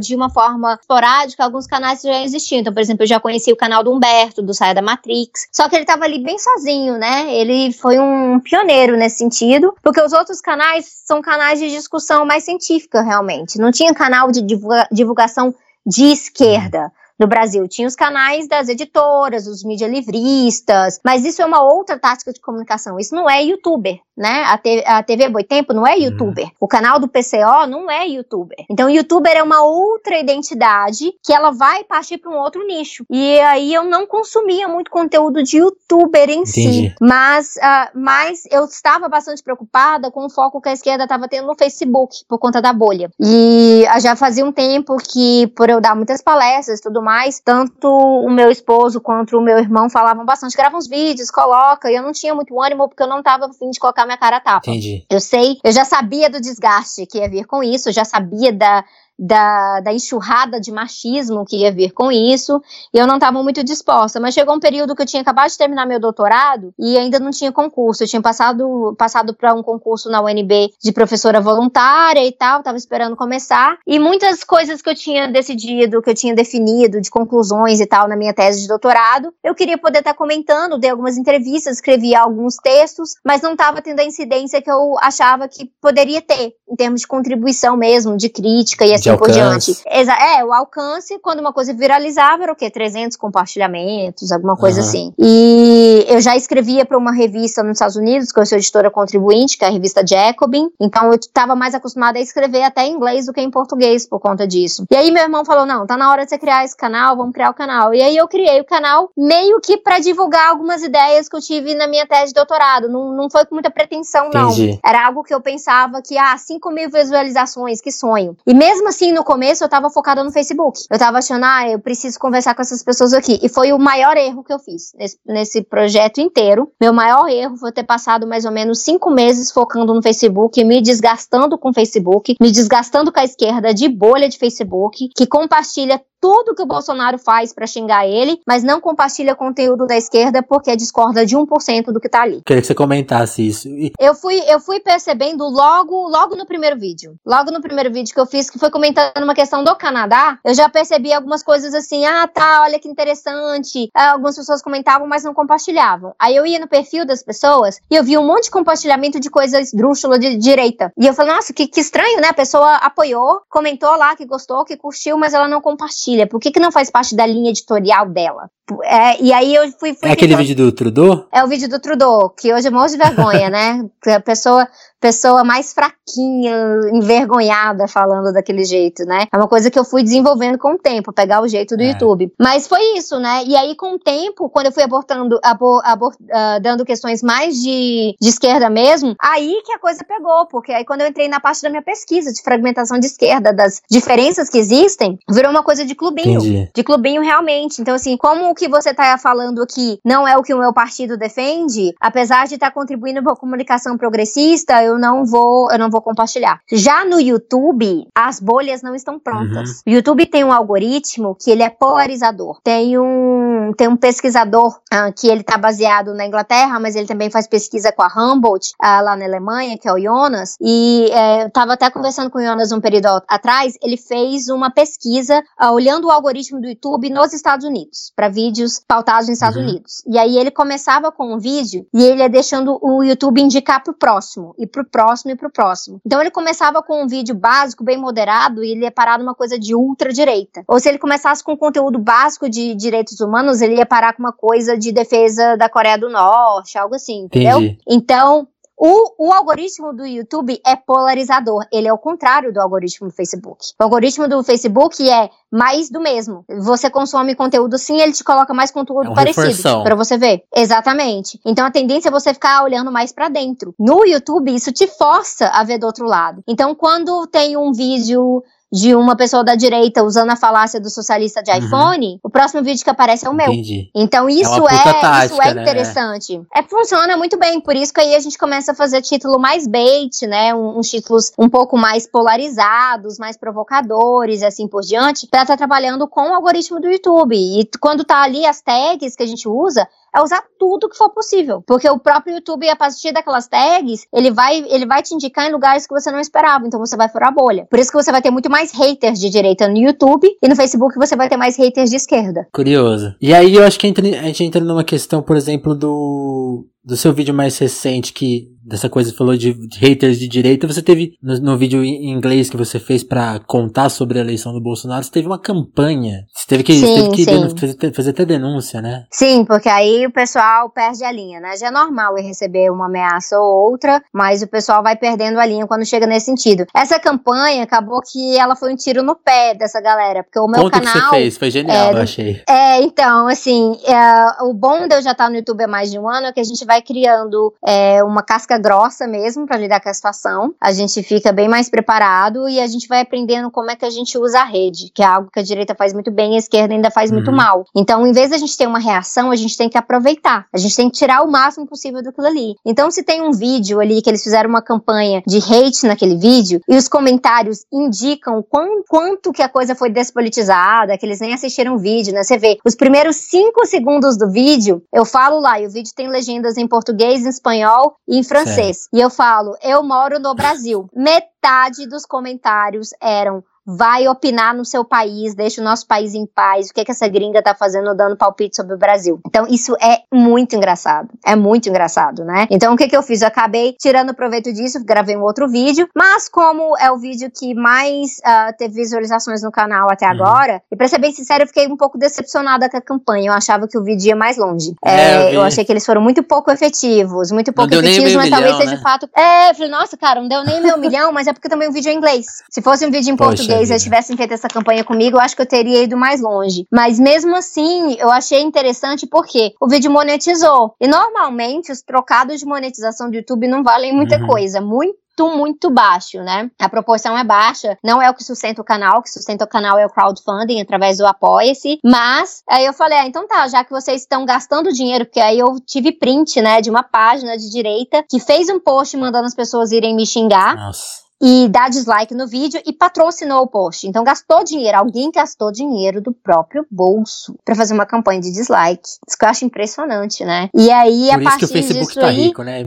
[0.00, 2.60] de uma forma esporádica alguns canais que já existiam.
[2.60, 5.48] Então, por exemplo, eu já conheci o canal do Humberto, do Saia da Matrix.
[5.52, 7.34] Só que ele tava ali bem sozinho, né?
[7.34, 12.33] Ele foi um pioneiro nesse sentido, porque os outros canais são canais de discussão mais
[12.40, 13.58] científica, realmente.
[13.58, 15.54] Não tinha canal de divulga divulgação
[15.86, 17.66] de esquerda no Brasil.
[17.68, 22.40] Tinha os canais das editoras, os mídia livristas, mas isso é uma outra tática de
[22.40, 22.98] comunicação.
[22.98, 24.44] Isso não é youtuber, né?
[24.44, 26.44] A, te a TV Boitempo não é youtuber.
[26.44, 26.50] Uhum.
[26.60, 28.64] O canal do PCO não é youtuber.
[28.70, 33.04] Então, youtuber é uma outra identidade que ela vai partir para um outro nicho.
[33.10, 36.88] E aí eu não consumia muito conteúdo de youtuber em Entendi.
[36.88, 41.28] si, mas, uh, mas eu estava bastante preocupada com o foco que a esquerda estava
[41.28, 43.10] tendo no Facebook por conta da bolha.
[43.20, 47.40] E uh, já fazia um tempo que, por eu dar muitas palestras e tudo mais,
[47.40, 51.96] tanto o meu esposo quanto o meu irmão falavam bastante, grava uns vídeos, coloca, e
[51.96, 54.40] eu não tinha muito ânimo porque eu não tava afim de colocar minha cara a
[54.40, 54.70] tapa.
[54.70, 55.04] Entendi.
[55.10, 58.84] Eu sei, eu já sabia do desgaste que ia vir com isso, já sabia da
[59.18, 62.60] da, da enxurrada de machismo que ia vir com isso,
[62.92, 64.20] e eu não estava muito disposta.
[64.20, 67.30] Mas chegou um período que eu tinha acabado de terminar meu doutorado e ainda não
[67.30, 68.02] tinha concurso.
[68.02, 72.76] Eu tinha passado, passado para um concurso na UNB de professora voluntária e tal, estava
[72.76, 73.78] esperando começar.
[73.86, 78.08] E muitas coisas que eu tinha decidido, que eu tinha definido, de conclusões e tal,
[78.08, 82.14] na minha tese de doutorado, eu queria poder estar tá comentando, dei algumas entrevistas, escrevi
[82.14, 86.76] alguns textos, mas não estava tendo a incidência que eu achava que poderia ter, em
[86.76, 89.76] termos de contribuição mesmo, de crítica e assim por diante.
[89.86, 92.70] É, o alcance, quando uma coisa viralizava, era o quê?
[92.70, 94.86] 300 compartilhamentos, alguma coisa uhum.
[94.86, 95.14] assim.
[95.18, 99.56] E eu já escrevia para uma revista nos Estados Unidos, que eu sou editora contribuinte,
[99.56, 103.26] que é a revista Jacobin, então eu estava mais acostumada a escrever até em inglês
[103.26, 104.84] do que em português por conta disso.
[104.90, 107.32] E aí meu irmão falou: não, tá na hora de você criar esse canal, vamos
[107.32, 107.94] criar o canal.
[107.94, 111.74] E aí eu criei o canal meio que para divulgar algumas ideias que eu tive
[111.74, 112.88] na minha tese de doutorado.
[112.88, 114.50] Não, não foi com muita pretensão, não.
[114.50, 114.78] Entendi.
[114.84, 118.36] Era algo que eu pensava que, ah, 5 mil visualizações, que sonho.
[118.46, 120.80] E mesmo assim, no começo, eu tava focada no Facebook.
[120.90, 123.38] Eu tava achando, ah, eu preciso conversar com essas pessoas aqui.
[123.42, 126.70] E foi o maior erro que eu fiz nesse, nesse projeto inteiro.
[126.80, 130.80] Meu maior erro foi ter passado mais ou menos cinco meses focando no Facebook, me
[130.80, 136.00] desgastando com o Facebook, me desgastando com a esquerda de bolha de Facebook, que compartilha
[136.24, 140.74] tudo que o Bolsonaro faz para xingar ele, mas não compartilha conteúdo da esquerda porque
[140.74, 142.40] discorda de 1% do que tá ali.
[142.46, 143.68] Queria que você comentasse isso.
[144.00, 147.14] Eu fui, eu fui percebendo logo, logo no primeiro vídeo.
[147.26, 150.54] Logo no primeiro vídeo que eu fiz, que foi comentando uma questão do Canadá, eu
[150.54, 153.90] já percebi algumas coisas assim, ah, tá, olha que interessante.
[153.94, 156.14] Ah, algumas pessoas comentavam, mas não compartilhavam.
[156.18, 159.28] Aí eu ia no perfil das pessoas e eu vi um monte de compartilhamento de
[159.28, 160.90] coisas esdrúxulas de direita.
[160.96, 162.28] E eu falei, nossa, que, que estranho, né?
[162.28, 166.50] A pessoa apoiou, comentou lá que gostou, que curtiu, mas ela não compartilha Por que,
[166.50, 168.50] que não faz parte da linha editorial dela?
[168.84, 169.94] É, e aí eu fui.
[169.94, 171.26] fui é aquele vídeo do Trudeau?
[171.32, 173.84] É o vídeo do Trudeau, que hoje é morro de vergonha, né?
[174.08, 174.66] A pessoa,
[175.04, 179.26] pessoa mais fraquinha, envergonhada falando daquele jeito, né?
[179.30, 181.90] É uma coisa que eu fui desenvolvendo com o tempo, pegar o jeito do é.
[181.90, 182.32] YouTube.
[182.40, 183.44] Mas foi isso, né?
[183.46, 187.54] E aí, com o tempo, quando eu fui abortando, abor, abor, uh, dando questões mais
[187.56, 191.38] de, de esquerda mesmo, aí que a coisa pegou, porque aí quando eu entrei na
[191.38, 195.84] parte da minha pesquisa de fragmentação de esquerda, das diferenças que existem, virou uma coisa
[195.84, 196.40] de clubinho.
[196.40, 196.70] Entendi.
[196.74, 197.82] De clubinho realmente.
[197.82, 200.72] Então, assim, como o que você está falando aqui não é o que o meu
[200.72, 205.78] partido defende, apesar de estar tá contribuindo para a comunicação progressista, eu não vou, eu
[205.78, 206.60] não vou compartilhar.
[206.70, 209.82] Já no YouTube, as bolhas não estão prontas.
[209.86, 209.92] Uhum.
[209.92, 212.58] O YouTube tem um algoritmo que ele é polarizador.
[212.62, 217.30] Tem um, tem um pesquisador uh, que ele está baseado na Inglaterra, mas ele também
[217.30, 220.56] faz pesquisa com a Humboldt uh, lá na Alemanha, que é o Jonas.
[220.60, 223.74] E uh, eu estava até conversando com o Jonas um período atrás.
[223.82, 228.80] Ele fez uma pesquisa uh, olhando o algoritmo do YouTube nos Estados Unidos para vídeos
[228.86, 229.62] pautados nos Estados uhum.
[229.62, 230.02] Unidos.
[230.06, 233.94] E aí ele começava com um vídeo e ele ia deixando o YouTube indicar pro
[233.94, 236.00] próximo, e pro próximo e pro próximo.
[236.04, 239.58] Então ele começava com um vídeo básico, bem moderado, e ele ia parar numa coisa
[239.58, 240.62] de ultra-direita.
[240.66, 244.32] Ou se ele começasse com conteúdo básico de direitos humanos, ele ia parar com uma
[244.32, 247.58] coisa de defesa da Coreia do Norte, algo assim, entendeu?
[247.58, 247.78] Entendi.
[247.88, 251.64] Então, o, o, algoritmo do YouTube é polarizador.
[251.72, 253.66] Ele é o contrário do algoritmo do Facebook.
[253.80, 256.44] O algoritmo do Facebook é mais do mesmo.
[256.60, 260.42] Você consome conteúdo sim, ele te coloca mais conteúdo é um parecido para você ver.
[260.54, 261.40] Exatamente.
[261.44, 263.74] Então a tendência é você ficar olhando mais para dentro.
[263.78, 266.42] No YouTube isso te força a ver do outro lado.
[266.46, 268.42] Então quando tem um vídeo
[268.74, 271.58] de uma pessoa da direita usando a falácia do socialista de uhum.
[271.58, 273.52] iPhone, o próximo vídeo que aparece é o meu.
[273.52, 273.88] Entendi.
[273.94, 275.62] Então isso é, é tática, isso é né?
[275.62, 276.38] interessante.
[276.38, 276.44] Né?
[276.56, 279.68] É funciona muito bem, por isso que aí a gente começa a fazer título mais
[279.68, 280.52] bait, né?
[280.52, 285.52] Um, uns títulos um pouco mais polarizados, mais provocadores e assim por diante, pra estar
[285.52, 287.36] tá trabalhando com o algoritmo do YouTube.
[287.36, 291.10] E quando tá ali as tags que a gente usa, é usar tudo que for
[291.10, 291.62] possível.
[291.66, 295.52] Porque o próprio YouTube, a partir daquelas tags, ele vai, ele vai te indicar em
[295.52, 296.66] lugares que você não esperava.
[296.66, 297.66] Então você vai furar a bolha.
[297.68, 300.56] Por isso que você vai ter muito mais haters de direita no YouTube e no
[300.56, 302.46] Facebook você vai ter mais haters de esquerda.
[302.52, 303.14] Curioso.
[303.20, 307.12] E aí eu acho que a gente entra numa questão, por exemplo, do do seu
[307.12, 311.38] vídeo mais recente que dessa coisa falou de, de, haters de direita, você teve no,
[311.38, 315.10] no vídeo em inglês que você fez para contar sobre a eleição do Bolsonaro, você
[315.10, 316.24] teve uma campanha.
[316.34, 319.04] Você teve que, sim, teve que fazer, fazer, até denúncia, né?
[319.10, 321.56] Sim, porque aí o pessoal perde a linha, né?
[321.56, 325.46] Já é normal eu receber uma ameaça ou outra, mas o pessoal vai perdendo a
[325.46, 326.64] linha quando chega nesse sentido.
[326.74, 330.62] Essa campanha acabou que ela foi um tiro no pé dessa galera, porque o meu
[330.62, 330.92] Conta canal.
[330.92, 332.42] que você fez, foi genial, é, eu achei.
[332.48, 335.98] É, então, assim, é, o bom de eu já estar no YouTube há mais de
[335.98, 339.56] um ano é que a gente vai vai criando é, uma casca grossa mesmo para
[339.56, 340.54] lidar com a situação.
[340.60, 343.90] A gente fica bem mais preparado e a gente vai aprendendo como é que a
[343.90, 346.38] gente usa a rede, que é algo que a direita faz muito bem e a
[346.38, 347.16] esquerda ainda faz uhum.
[347.16, 347.64] muito mal.
[347.76, 350.46] Então, em vez da gente ter uma reação, a gente tem que aproveitar.
[350.52, 352.56] A gente tem que tirar o máximo possível daquilo ali.
[352.64, 356.60] Então, se tem um vídeo ali que eles fizeram uma campanha de hate naquele vídeo
[356.68, 361.74] e os comentários indicam quão, quanto que a coisa foi despolitizada, que eles nem assistiram
[361.74, 362.24] o vídeo, né?
[362.24, 366.08] Você vê, os primeiros cinco segundos do vídeo, eu falo lá, e o vídeo tem
[366.08, 368.82] legendas em português, em espanhol e em francês.
[368.82, 368.96] Certo.
[368.96, 370.88] E eu falo, eu moro no Brasil.
[370.94, 376.68] Metade dos comentários eram vai opinar no seu país, deixa o nosso país em paz,
[376.68, 379.20] o que, é que essa gringa tá fazendo dando palpite sobre o Brasil.
[379.26, 381.08] Então, isso é muito engraçado.
[381.24, 382.46] É muito engraçado, né?
[382.50, 383.22] Então, o que, que eu fiz?
[383.22, 387.54] Eu acabei tirando proveito disso, gravei um outro vídeo, mas como é o vídeo que
[387.54, 390.12] mais uh, teve visualizações no canal até uhum.
[390.12, 393.30] agora, e pra ser bem sincero, eu fiquei um pouco decepcionada com a campanha.
[393.30, 394.74] Eu achava que o vídeo ia mais longe.
[394.84, 398.24] É, é, eu, eu, achei que eles foram muito pouco efetivos, muito pouco efetivos, mas
[398.24, 398.76] milhão, talvez seja né?
[398.76, 399.08] de fato.
[399.16, 401.72] É, eu falei, nossa, cara, não deu nem meio milhão, mas é porque também o
[401.72, 402.26] vídeo é em inglês.
[402.50, 405.36] Se fosse um vídeo em Poxa português, eles tivessem feito essa campanha comigo, eu acho
[405.36, 406.66] que eu teria ido mais longe.
[406.72, 410.74] Mas mesmo assim, eu achei interessante porque o vídeo monetizou.
[410.80, 414.26] E normalmente os trocados de monetização do YouTube não valem muita uhum.
[414.26, 414.60] coisa.
[414.60, 416.50] Muito muito baixo, né?
[416.60, 419.48] A proporção é baixa, não é o que sustenta o canal, o que sustenta o
[419.48, 423.62] canal é o crowdfunding através do Apoia-se, mas aí eu falei, ah, então tá, já
[423.62, 427.48] que vocês estão gastando dinheiro, porque aí eu tive print, né, de uma página de
[427.48, 430.56] direita que fez um post mandando as pessoas irem me xingar.
[430.56, 433.88] Nossa e dá dislike no vídeo e patrocinou o post.
[433.88, 438.82] Então gastou dinheiro, alguém gastou dinheiro do próprio bolso para fazer uma campanha de dislike.
[439.08, 440.50] Isso que eu acho impressionante, né?
[440.54, 442.60] E aí Por a partir que o Facebook disso tá aí, rico, né?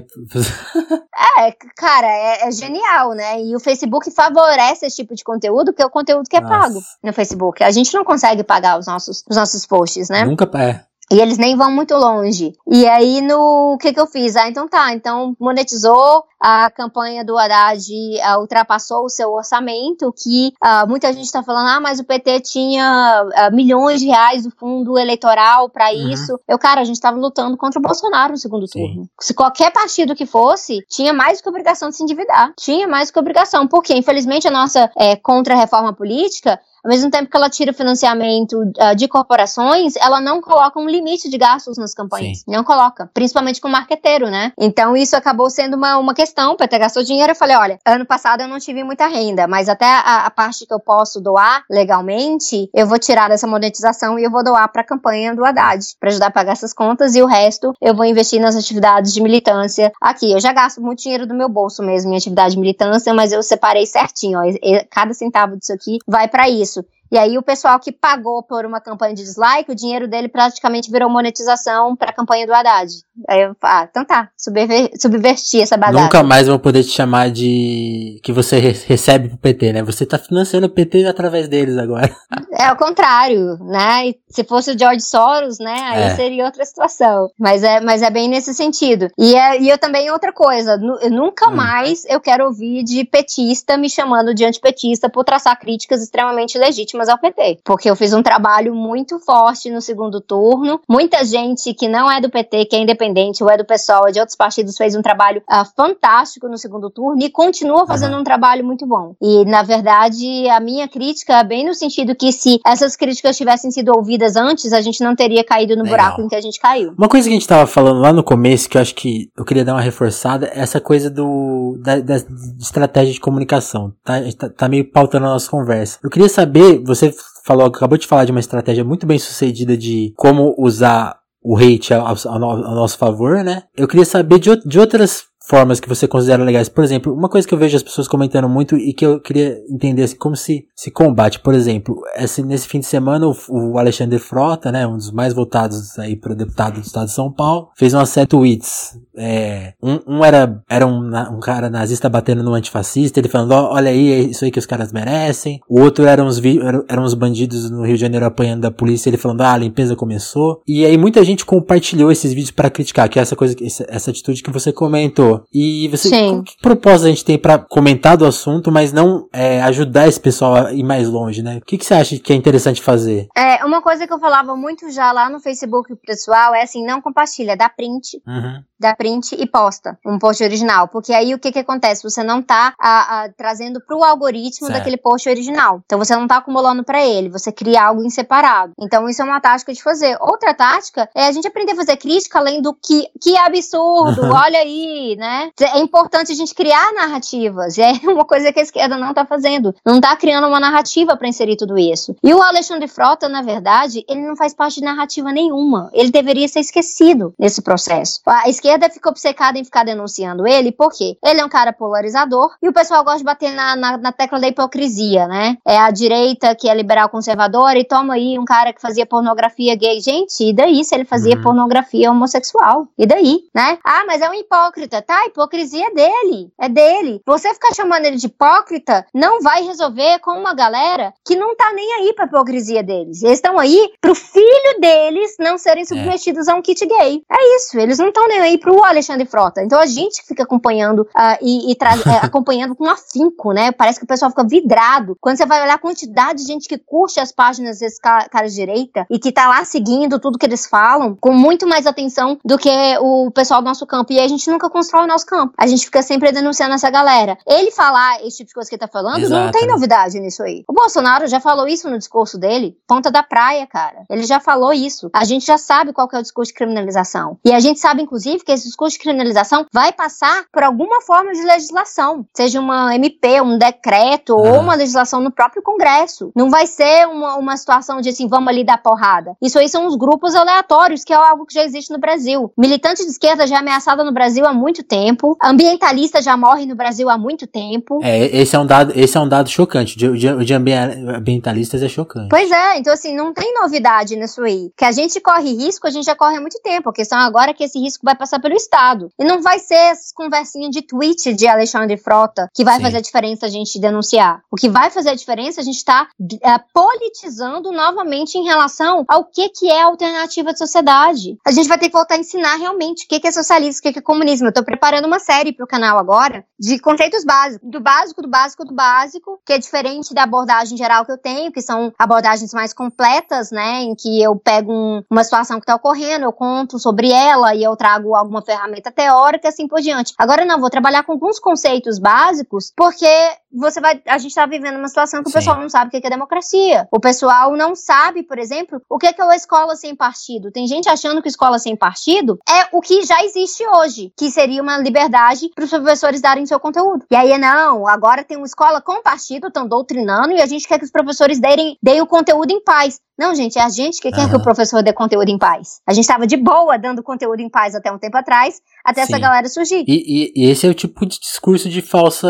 [1.37, 3.43] é, cara, é, é, genial, né?
[3.43, 6.59] E o Facebook favorece esse tipo de conteúdo, que é o conteúdo que é Nossa.
[6.59, 7.63] pago no Facebook.
[7.63, 10.25] A gente não consegue pagar os nossos, os nossos posts, né?
[10.25, 10.81] Nunca é.
[11.11, 12.53] E eles nem vão muito longe.
[12.67, 14.35] E aí, no o que, que eu fiz?
[14.35, 14.93] Ah, então tá.
[14.93, 21.25] Então monetizou a campanha do Haddad, uh, ultrapassou o seu orçamento, que uh, muita gente
[21.25, 25.91] está falando, ah, mas o PT tinha uh, milhões de reais do fundo eleitoral para
[25.91, 26.09] uhum.
[26.09, 26.39] isso.
[26.47, 28.79] Eu, cara, a gente estava lutando contra o Bolsonaro no segundo Sim.
[28.79, 29.09] turno.
[29.19, 32.53] Se qualquer partido que fosse, tinha mais que obrigação de se endividar.
[32.57, 33.67] Tinha mais que obrigação.
[33.67, 38.53] Porque, infelizmente, a nossa é, contra-reforma política ao mesmo tempo que ela tira o financiamento
[38.61, 42.39] uh, de corporações, ela não coloca um limite de gastos nas campanhas.
[42.39, 42.43] Sim.
[42.47, 43.09] Não coloca.
[43.13, 44.53] Principalmente com o marqueteiro, né?
[44.57, 46.55] Então isso acabou sendo uma, uma questão.
[46.55, 49.67] Para ter gastou dinheiro, eu falei: olha, ano passado eu não tive muita renda, mas
[49.67, 54.23] até a, a parte que eu posso doar legalmente, eu vou tirar dessa monetização e
[54.23, 57.21] eu vou doar para a campanha do Haddad, para ajudar a pagar essas contas e
[57.21, 60.31] o resto eu vou investir nas atividades de militância aqui.
[60.31, 63.43] Eu já gasto muito dinheiro do meu bolso mesmo em atividade de militância, mas eu
[63.43, 64.39] separei certinho.
[64.39, 64.43] Ó,
[64.89, 66.76] cada centavo disso aqui vai para isso.
[67.11, 70.91] E aí o pessoal que pagou por uma campanha de dislike, o dinheiro dele praticamente
[70.91, 72.91] virou monetização para a campanha do Haddad.
[73.27, 76.03] Aí eu ah, então tá, subver subverti essa bagaça.
[76.03, 79.83] Nunca mais vão poder te chamar de que você re recebe pro PT, né?
[79.83, 82.15] Você tá financiando o PT através deles agora.
[82.59, 84.07] É o contrário, né?
[84.07, 85.79] E se fosse o George Soros, né?
[85.91, 86.15] Aí é.
[86.15, 87.29] seria outra situação.
[87.39, 89.09] Mas é, mas é bem nesse sentido.
[89.15, 91.55] E, é, e eu também, outra coisa, nunca hum.
[91.55, 96.96] mais eu quero ouvir de petista me chamando de antipetista por traçar críticas extremamente legítimas
[97.09, 97.59] ao PT.
[97.63, 100.79] Porque eu fiz um trabalho muito forte no segundo turno.
[100.87, 104.07] Muita gente que não é do PT, que é independente, ou é do PSOL, ou
[104.09, 108.13] é de outros partidos, fez um trabalho uh, fantástico no segundo turno e continua fazendo
[108.13, 108.21] uhum.
[108.21, 109.15] um trabalho muito bom.
[109.21, 113.71] E, na verdade, a minha crítica é bem no sentido que se essas críticas tivessem
[113.71, 115.97] sido ouvidas antes, a gente não teria caído no Legal.
[115.97, 116.93] buraco em que a gente caiu.
[116.97, 119.45] Uma coisa que a gente tava falando lá no começo, que eu acho que eu
[119.45, 122.15] queria dar uma reforçada, é essa coisa do da, da
[122.59, 123.93] estratégia de comunicação.
[124.03, 125.99] Tá, tá, tá meio pautando a nossa conversa.
[126.03, 127.13] Eu queria saber, você
[127.45, 131.93] falou, acabou de falar de uma estratégia muito bem sucedida de como usar o hate
[131.93, 133.63] ao, nosso favor, né?
[133.75, 136.67] Eu queria saber de, de outras formas que você considera legais.
[136.67, 139.57] Por exemplo, uma coisa que eu vejo as pessoas comentando muito e que eu queria
[139.69, 141.39] entender assim, como se, se combate.
[141.39, 145.33] Por exemplo, esse, nesse fim de semana o, o Alexandre Frota, né, um dos mais
[145.33, 148.99] votados aí para deputado do estado de São Paulo, fez uma série de tweets.
[149.15, 153.89] É, um, um, era, era um, um, cara nazista batendo no antifascista, ele falando, olha
[153.89, 155.59] aí, é isso aí que os caras merecem.
[155.67, 159.09] O outro era uns, eram, eram uns bandidos no Rio de Janeiro apanhando da polícia,
[159.09, 160.61] ele falando, ah, a limpeza começou.
[160.67, 164.11] E aí muita gente compartilhou esses vídeos para criticar, que é essa coisa, essa, essa
[164.11, 165.45] atitude que você comentou entendeu?
[165.53, 166.43] E você, Sim.
[166.43, 170.55] que propósito a gente tem para comentar do assunto, mas não é, ajudar esse pessoal
[170.55, 171.57] a ir mais longe, né?
[171.57, 173.27] O que, que você acha que é interessante fazer?
[173.35, 177.01] É, uma coisa que eu falava muito já lá no Facebook pessoal é assim, não
[177.01, 178.21] compartilha, dá print.
[178.27, 180.87] Uhum dá print e posta um post original.
[180.87, 182.03] Porque aí o que que acontece?
[182.03, 184.77] Você não tá a, a, trazendo pro algoritmo certo.
[184.77, 185.81] daquele post original.
[185.85, 188.73] Então você não tá acumulando para ele, você cria algo em separado.
[188.79, 190.17] Então isso é uma tática de fazer.
[190.21, 194.59] Outra tática é a gente aprender a fazer crítica além do que, que absurdo, olha
[194.59, 195.26] aí, né?
[195.59, 197.77] É importante a gente criar narrativas.
[197.77, 199.73] É uma coisa que a esquerda não tá fazendo.
[199.85, 202.15] Não tá criando uma narrativa para inserir tudo isso.
[202.23, 205.89] E o Alexandre Frota, na verdade, ele não faz parte de narrativa nenhuma.
[205.93, 208.21] Ele deveria ser esquecido nesse processo.
[208.25, 212.67] A esquerda fica obcecada em ficar denunciando ele, porque ele é um cara polarizador e
[212.67, 215.57] o pessoal gosta de bater na, na, na tecla da hipocrisia, né?
[215.65, 219.75] É a direita que é liberal conservadora e toma aí um cara que fazia pornografia
[219.75, 219.99] gay.
[219.99, 221.41] Gente, e daí se ele fazia uhum.
[221.41, 222.87] pornografia homossexual?
[222.97, 223.77] E daí, né?
[223.83, 225.01] Ah, mas é um hipócrita.
[225.01, 226.51] Tá, a hipocrisia é dele.
[226.59, 227.21] É dele.
[227.25, 231.71] Você ficar chamando ele de hipócrita não vai resolver com uma galera que não tá
[231.73, 233.23] nem aí pra hipocrisia deles.
[233.23, 235.85] Eles estão aí pro filho deles não serem é.
[235.85, 236.51] submetidos é.
[236.51, 237.23] a um kit gay.
[237.29, 237.79] É isso.
[237.79, 239.61] Eles não estão nem aí pro Alexandre Frota.
[239.61, 241.77] Então a gente fica acompanhando uh, e, e
[242.07, 243.71] é, acompanhando com afinco, né?
[243.71, 245.15] Parece que o pessoal fica vidrado.
[245.19, 248.59] Quando você vai olhar a quantidade de gente que curte as páginas desses caras de
[248.59, 252.57] direita e que tá lá seguindo tudo que eles falam com muito mais atenção do
[252.57, 254.13] que o pessoal do nosso campo.
[254.13, 255.53] E a gente nunca constrói o nosso campo.
[255.57, 257.37] A gente fica sempre denunciando essa galera.
[257.45, 259.43] Ele falar esse tipo de coisa que ele tá falando, Exato.
[259.43, 260.63] não tem novidade nisso aí.
[260.67, 264.03] O Bolsonaro já falou isso no discurso dele, ponta da praia, cara.
[264.09, 265.09] Ele já falou isso.
[265.13, 267.37] A gente já sabe qual é o discurso de criminalização.
[267.45, 271.31] E a gente sabe, inclusive, que esse discurso de criminalização vai passar por alguma forma
[271.33, 276.31] de legislação, seja uma MP, um decreto ou uma legislação no próprio Congresso.
[276.35, 279.35] Não vai ser uma, uma situação de assim, vamos ali dar porrada.
[279.41, 282.51] Isso aí são os grupos aleatórios, que é algo que já existe no Brasil.
[282.57, 286.75] Militante de esquerda já é ameaçada no Brasil há muito tempo, ambientalista já morre no
[286.75, 287.99] Brasil há muito tempo.
[288.01, 289.95] É, esse é um dado, esse é um dado chocante.
[290.07, 292.29] O de, de ambientalistas é chocante.
[292.29, 294.71] Pois é, então assim, não tem novidade nisso aí.
[294.77, 296.89] Que a gente corre risco, a gente já corre há muito tempo.
[296.89, 299.09] A questão agora é que esse risco vai passar pelo Estado.
[299.19, 302.83] E não vai ser essas conversinhas de tweet de Alexandre Frota que vai Sim.
[302.83, 304.41] fazer a diferença a gente denunciar.
[304.51, 308.43] O que vai fazer a diferença é a gente estar tá, é, politizando novamente em
[308.43, 311.37] relação ao que, que é a alternativa de sociedade.
[311.45, 313.81] A gente vai ter que voltar a ensinar realmente o que, que é socialismo, o
[313.83, 314.47] que, que é comunismo.
[314.47, 318.65] Eu tô preparando uma série pro canal agora de conceitos básicos, do básico, do básico,
[318.65, 322.73] do básico, que é diferente da abordagem geral que eu tenho, que são abordagens mais
[322.73, 327.11] completas, né, em que eu pego um, uma situação que tá ocorrendo, eu conto sobre
[327.11, 330.13] ela e eu trago alguma ferramenta teórica, assim por diante.
[330.17, 333.07] Agora não, vou trabalhar com alguns conceitos básicos, porque
[333.51, 334.01] você vai.
[334.05, 335.37] A gente está vivendo uma situação que Sim.
[335.37, 336.87] o pessoal não sabe o que é democracia.
[336.91, 340.51] O pessoal não sabe, por exemplo, o que é uma escola sem partido.
[340.51, 344.61] Tem gente achando que escola sem partido é o que já existe hoje, que seria
[344.61, 347.05] uma liberdade para os professores darem seu conteúdo.
[347.09, 350.79] E aí, não, agora tem uma escola com partido, estão doutrinando, e a gente quer
[350.79, 352.99] que os professores deem, deem o conteúdo em paz.
[353.17, 354.29] Não, gente, é a gente que quer uhum.
[354.29, 355.79] que o professor dê conteúdo em paz.
[355.87, 359.13] A gente estava de boa dando conteúdo em paz até um tempo atrás, até Sim.
[359.13, 359.83] essa galera surgir.
[359.87, 362.27] E, e, e, esse é o tipo de discurso de falsa.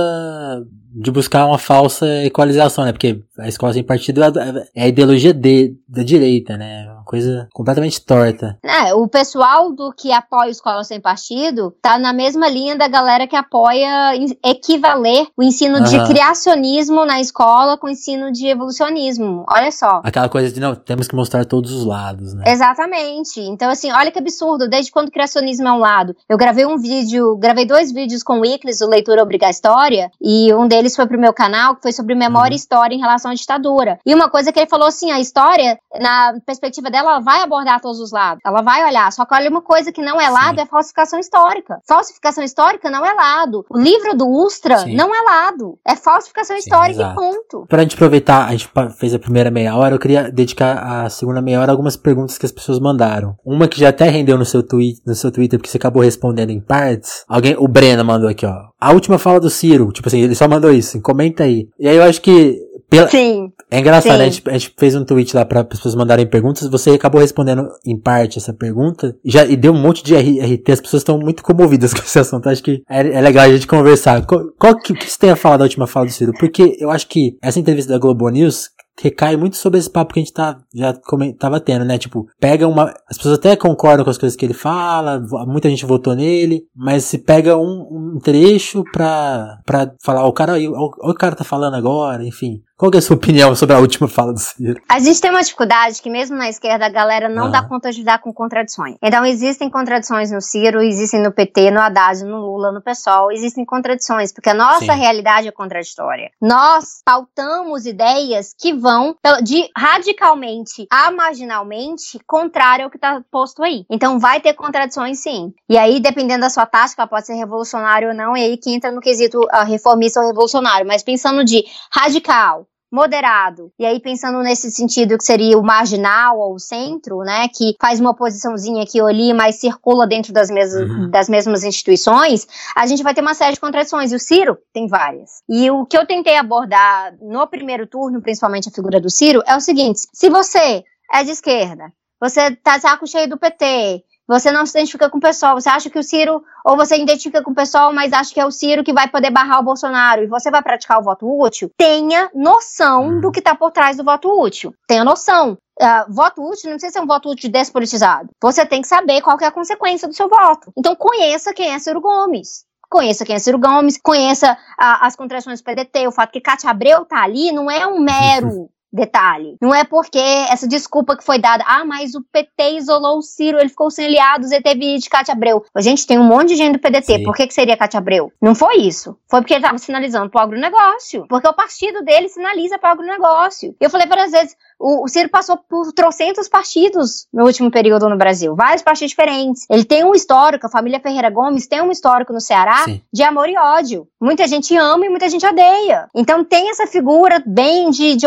[0.96, 2.92] de buscar uma falsa equalização, né?
[2.92, 6.88] Porque a escola sem partido é, é a ideologia de, da direita, né?
[7.08, 8.58] Coisa completamente torta.
[8.62, 12.90] É, o pessoal do que apoia a escola sem partido tá na mesma linha da
[12.90, 15.84] galera que apoia equivaler o ensino uhum.
[15.86, 19.46] de criacionismo na escola com o ensino de evolucionismo.
[19.50, 20.02] Olha só.
[20.04, 22.44] Aquela coisa de não, temos que mostrar todos os lados, né?
[22.46, 23.40] Exatamente.
[23.40, 24.68] Então, assim, olha que absurdo.
[24.68, 26.14] Desde quando o criacionismo é um lado?
[26.28, 30.68] Eu gravei um vídeo, gravei dois vídeos com o Iclis, o Leitura Obrigatória, e um
[30.68, 32.54] deles foi pro meu canal, que foi sobre memória uhum.
[32.54, 33.98] e história em relação à ditadura.
[34.06, 37.80] E uma coisa que ele falou assim, a história, na perspectiva dela, ela vai abordar
[37.82, 38.42] todos os lados.
[38.46, 39.12] Ela vai olhar.
[39.12, 40.62] Só que olha uma coisa que não é lado, Sim.
[40.62, 41.80] é falsificação histórica.
[41.88, 43.66] Falsificação histórica não é lado.
[43.70, 44.96] O livro do Ustra Sim.
[44.96, 45.78] não é lado.
[45.86, 47.12] É falsificação Sim, histórica exato.
[47.12, 47.66] e ponto.
[47.68, 51.42] Pra gente aproveitar, a gente fez a primeira meia hora, eu queria dedicar a segunda
[51.42, 53.36] meia hora algumas perguntas que as pessoas mandaram.
[53.46, 56.50] Uma que já até rendeu no seu tweet, no seu Twitter, porque você acabou respondendo
[56.50, 57.24] em partes.
[57.28, 58.68] Alguém, o Breno mandou aqui, ó.
[58.80, 61.68] A última fala do Ciro, tipo assim, ele só mandou isso, comenta aí.
[61.80, 63.10] E aí eu acho que pela...
[63.10, 63.52] Sim.
[63.70, 64.22] É engraçado, Sim.
[64.22, 67.20] A, gente, a gente fez um tweet lá para as pessoas mandarem perguntas, você acabou
[67.20, 71.02] respondendo em parte essa pergunta, e já e deu um monte de RT, as pessoas
[71.02, 74.26] estão muito comovidas com esse assunto, acho que é, é legal a gente conversar.
[74.26, 76.34] Qual, qual que, o que você tem a falar da última fala do Ciro?
[76.40, 78.70] Porque eu acho que essa entrevista da Globo News,
[79.00, 80.94] recai muito sobre esse papo que a gente tá, já
[81.38, 81.98] tava tendo, né?
[81.98, 82.94] Tipo, pega uma.
[83.08, 87.04] As pessoas até concordam com as coisas que ele fala, muita gente votou nele, mas
[87.04, 91.76] se pega um, um trecho pra, pra falar, o cara, o, o cara tá falando
[91.76, 92.62] agora, enfim.
[92.78, 94.80] Qual é a sua opinião sobre a última fala do Ciro?
[94.88, 97.98] A gente tem uma dificuldade que mesmo na esquerda a galera não dá conta de
[97.98, 98.98] lidar com contradições.
[99.02, 103.66] Então existem contradições no Ciro, existem no PT, no Haddad, no Lula, no PSOL, existem
[103.66, 105.00] contradições, porque a nossa Sim.
[105.00, 106.30] realidade é contraditória.
[106.40, 113.86] Nós pautamos ideias que vão de radicalmente a marginalmente contrário ao que está posto aí.
[113.90, 115.52] Então vai ter contradições sim.
[115.68, 118.72] E aí, dependendo da sua tática, ela pode ser revolucionária ou não, e aí que
[118.72, 120.86] entra no quesito uh, reformista ou revolucionário.
[120.86, 123.72] Mas pensando de radical, moderado.
[123.78, 128.00] E aí, pensando nesse sentido que seria o marginal ou o centro, né, que faz
[128.00, 131.10] uma oposiçãozinha aqui ou ali, mas circula dentro das, mesmas, uhum.
[131.10, 134.12] das mesmas instituições, a gente vai ter uma série de contradições.
[134.12, 135.42] E o Ciro tem várias.
[135.50, 139.56] E o que eu tentei abordar no primeiro turno, principalmente a figura do Ciro, é
[139.56, 144.66] o seguinte: se você é de esquerda, você tá saco cheio do PT, você não
[144.66, 147.56] se identifica com o pessoal, você acha que o Ciro, ou você identifica com o
[147.56, 150.52] pessoal, mas acha que é o Ciro que vai poder barrar o Bolsonaro e você
[150.52, 153.22] vai praticar o voto útil, tenha noção uhum.
[153.22, 154.74] do que está por trás do voto útil.
[154.86, 155.58] Tenha noção.
[155.80, 158.30] Uh, voto útil não precisa ser um voto útil despolitizado.
[158.42, 160.72] Você tem que saber qual que é a consequência do seu voto.
[160.78, 162.66] Então conheça quem é Ciro Gomes.
[162.90, 166.70] Conheça quem é Ciro Gomes, conheça uh, as contrações do PDT, o fato que Cátia
[166.70, 171.38] Abreu tá ali não é um mero Detalhe, não é porque essa desculpa que foi
[171.38, 175.08] dada, ah, mas o PT isolou o Ciro, ele ficou sem aliados e teve de
[175.08, 175.64] Cátia Abreu.
[175.76, 177.24] A gente tem um monte de gente do PDT, Sim.
[177.24, 178.32] por que, que seria Cátia Abreu?
[178.42, 179.16] Não foi isso.
[179.30, 183.76] Foi porque ele estava sinalizando pro agronegócio, porque o partido dele sinaliza pro agronegócio.
[183.80, 188.18] Eu falei várias vezes, o, o Ciro passou por trocentos partidos no último período no
[188.18, 189.66] Brasil, vários partidos diferentes.
[189.70, 193.02] Ele tem um histórico, a família Ferreira Gomes tem um histórico no Ceará Sim.
[193.14, 194.08] de amor e ódio.
[194.20, 196.08] Muita gente ama e muita gente odeia.
[196.16, 198.26] Então tem essa figura bem de, de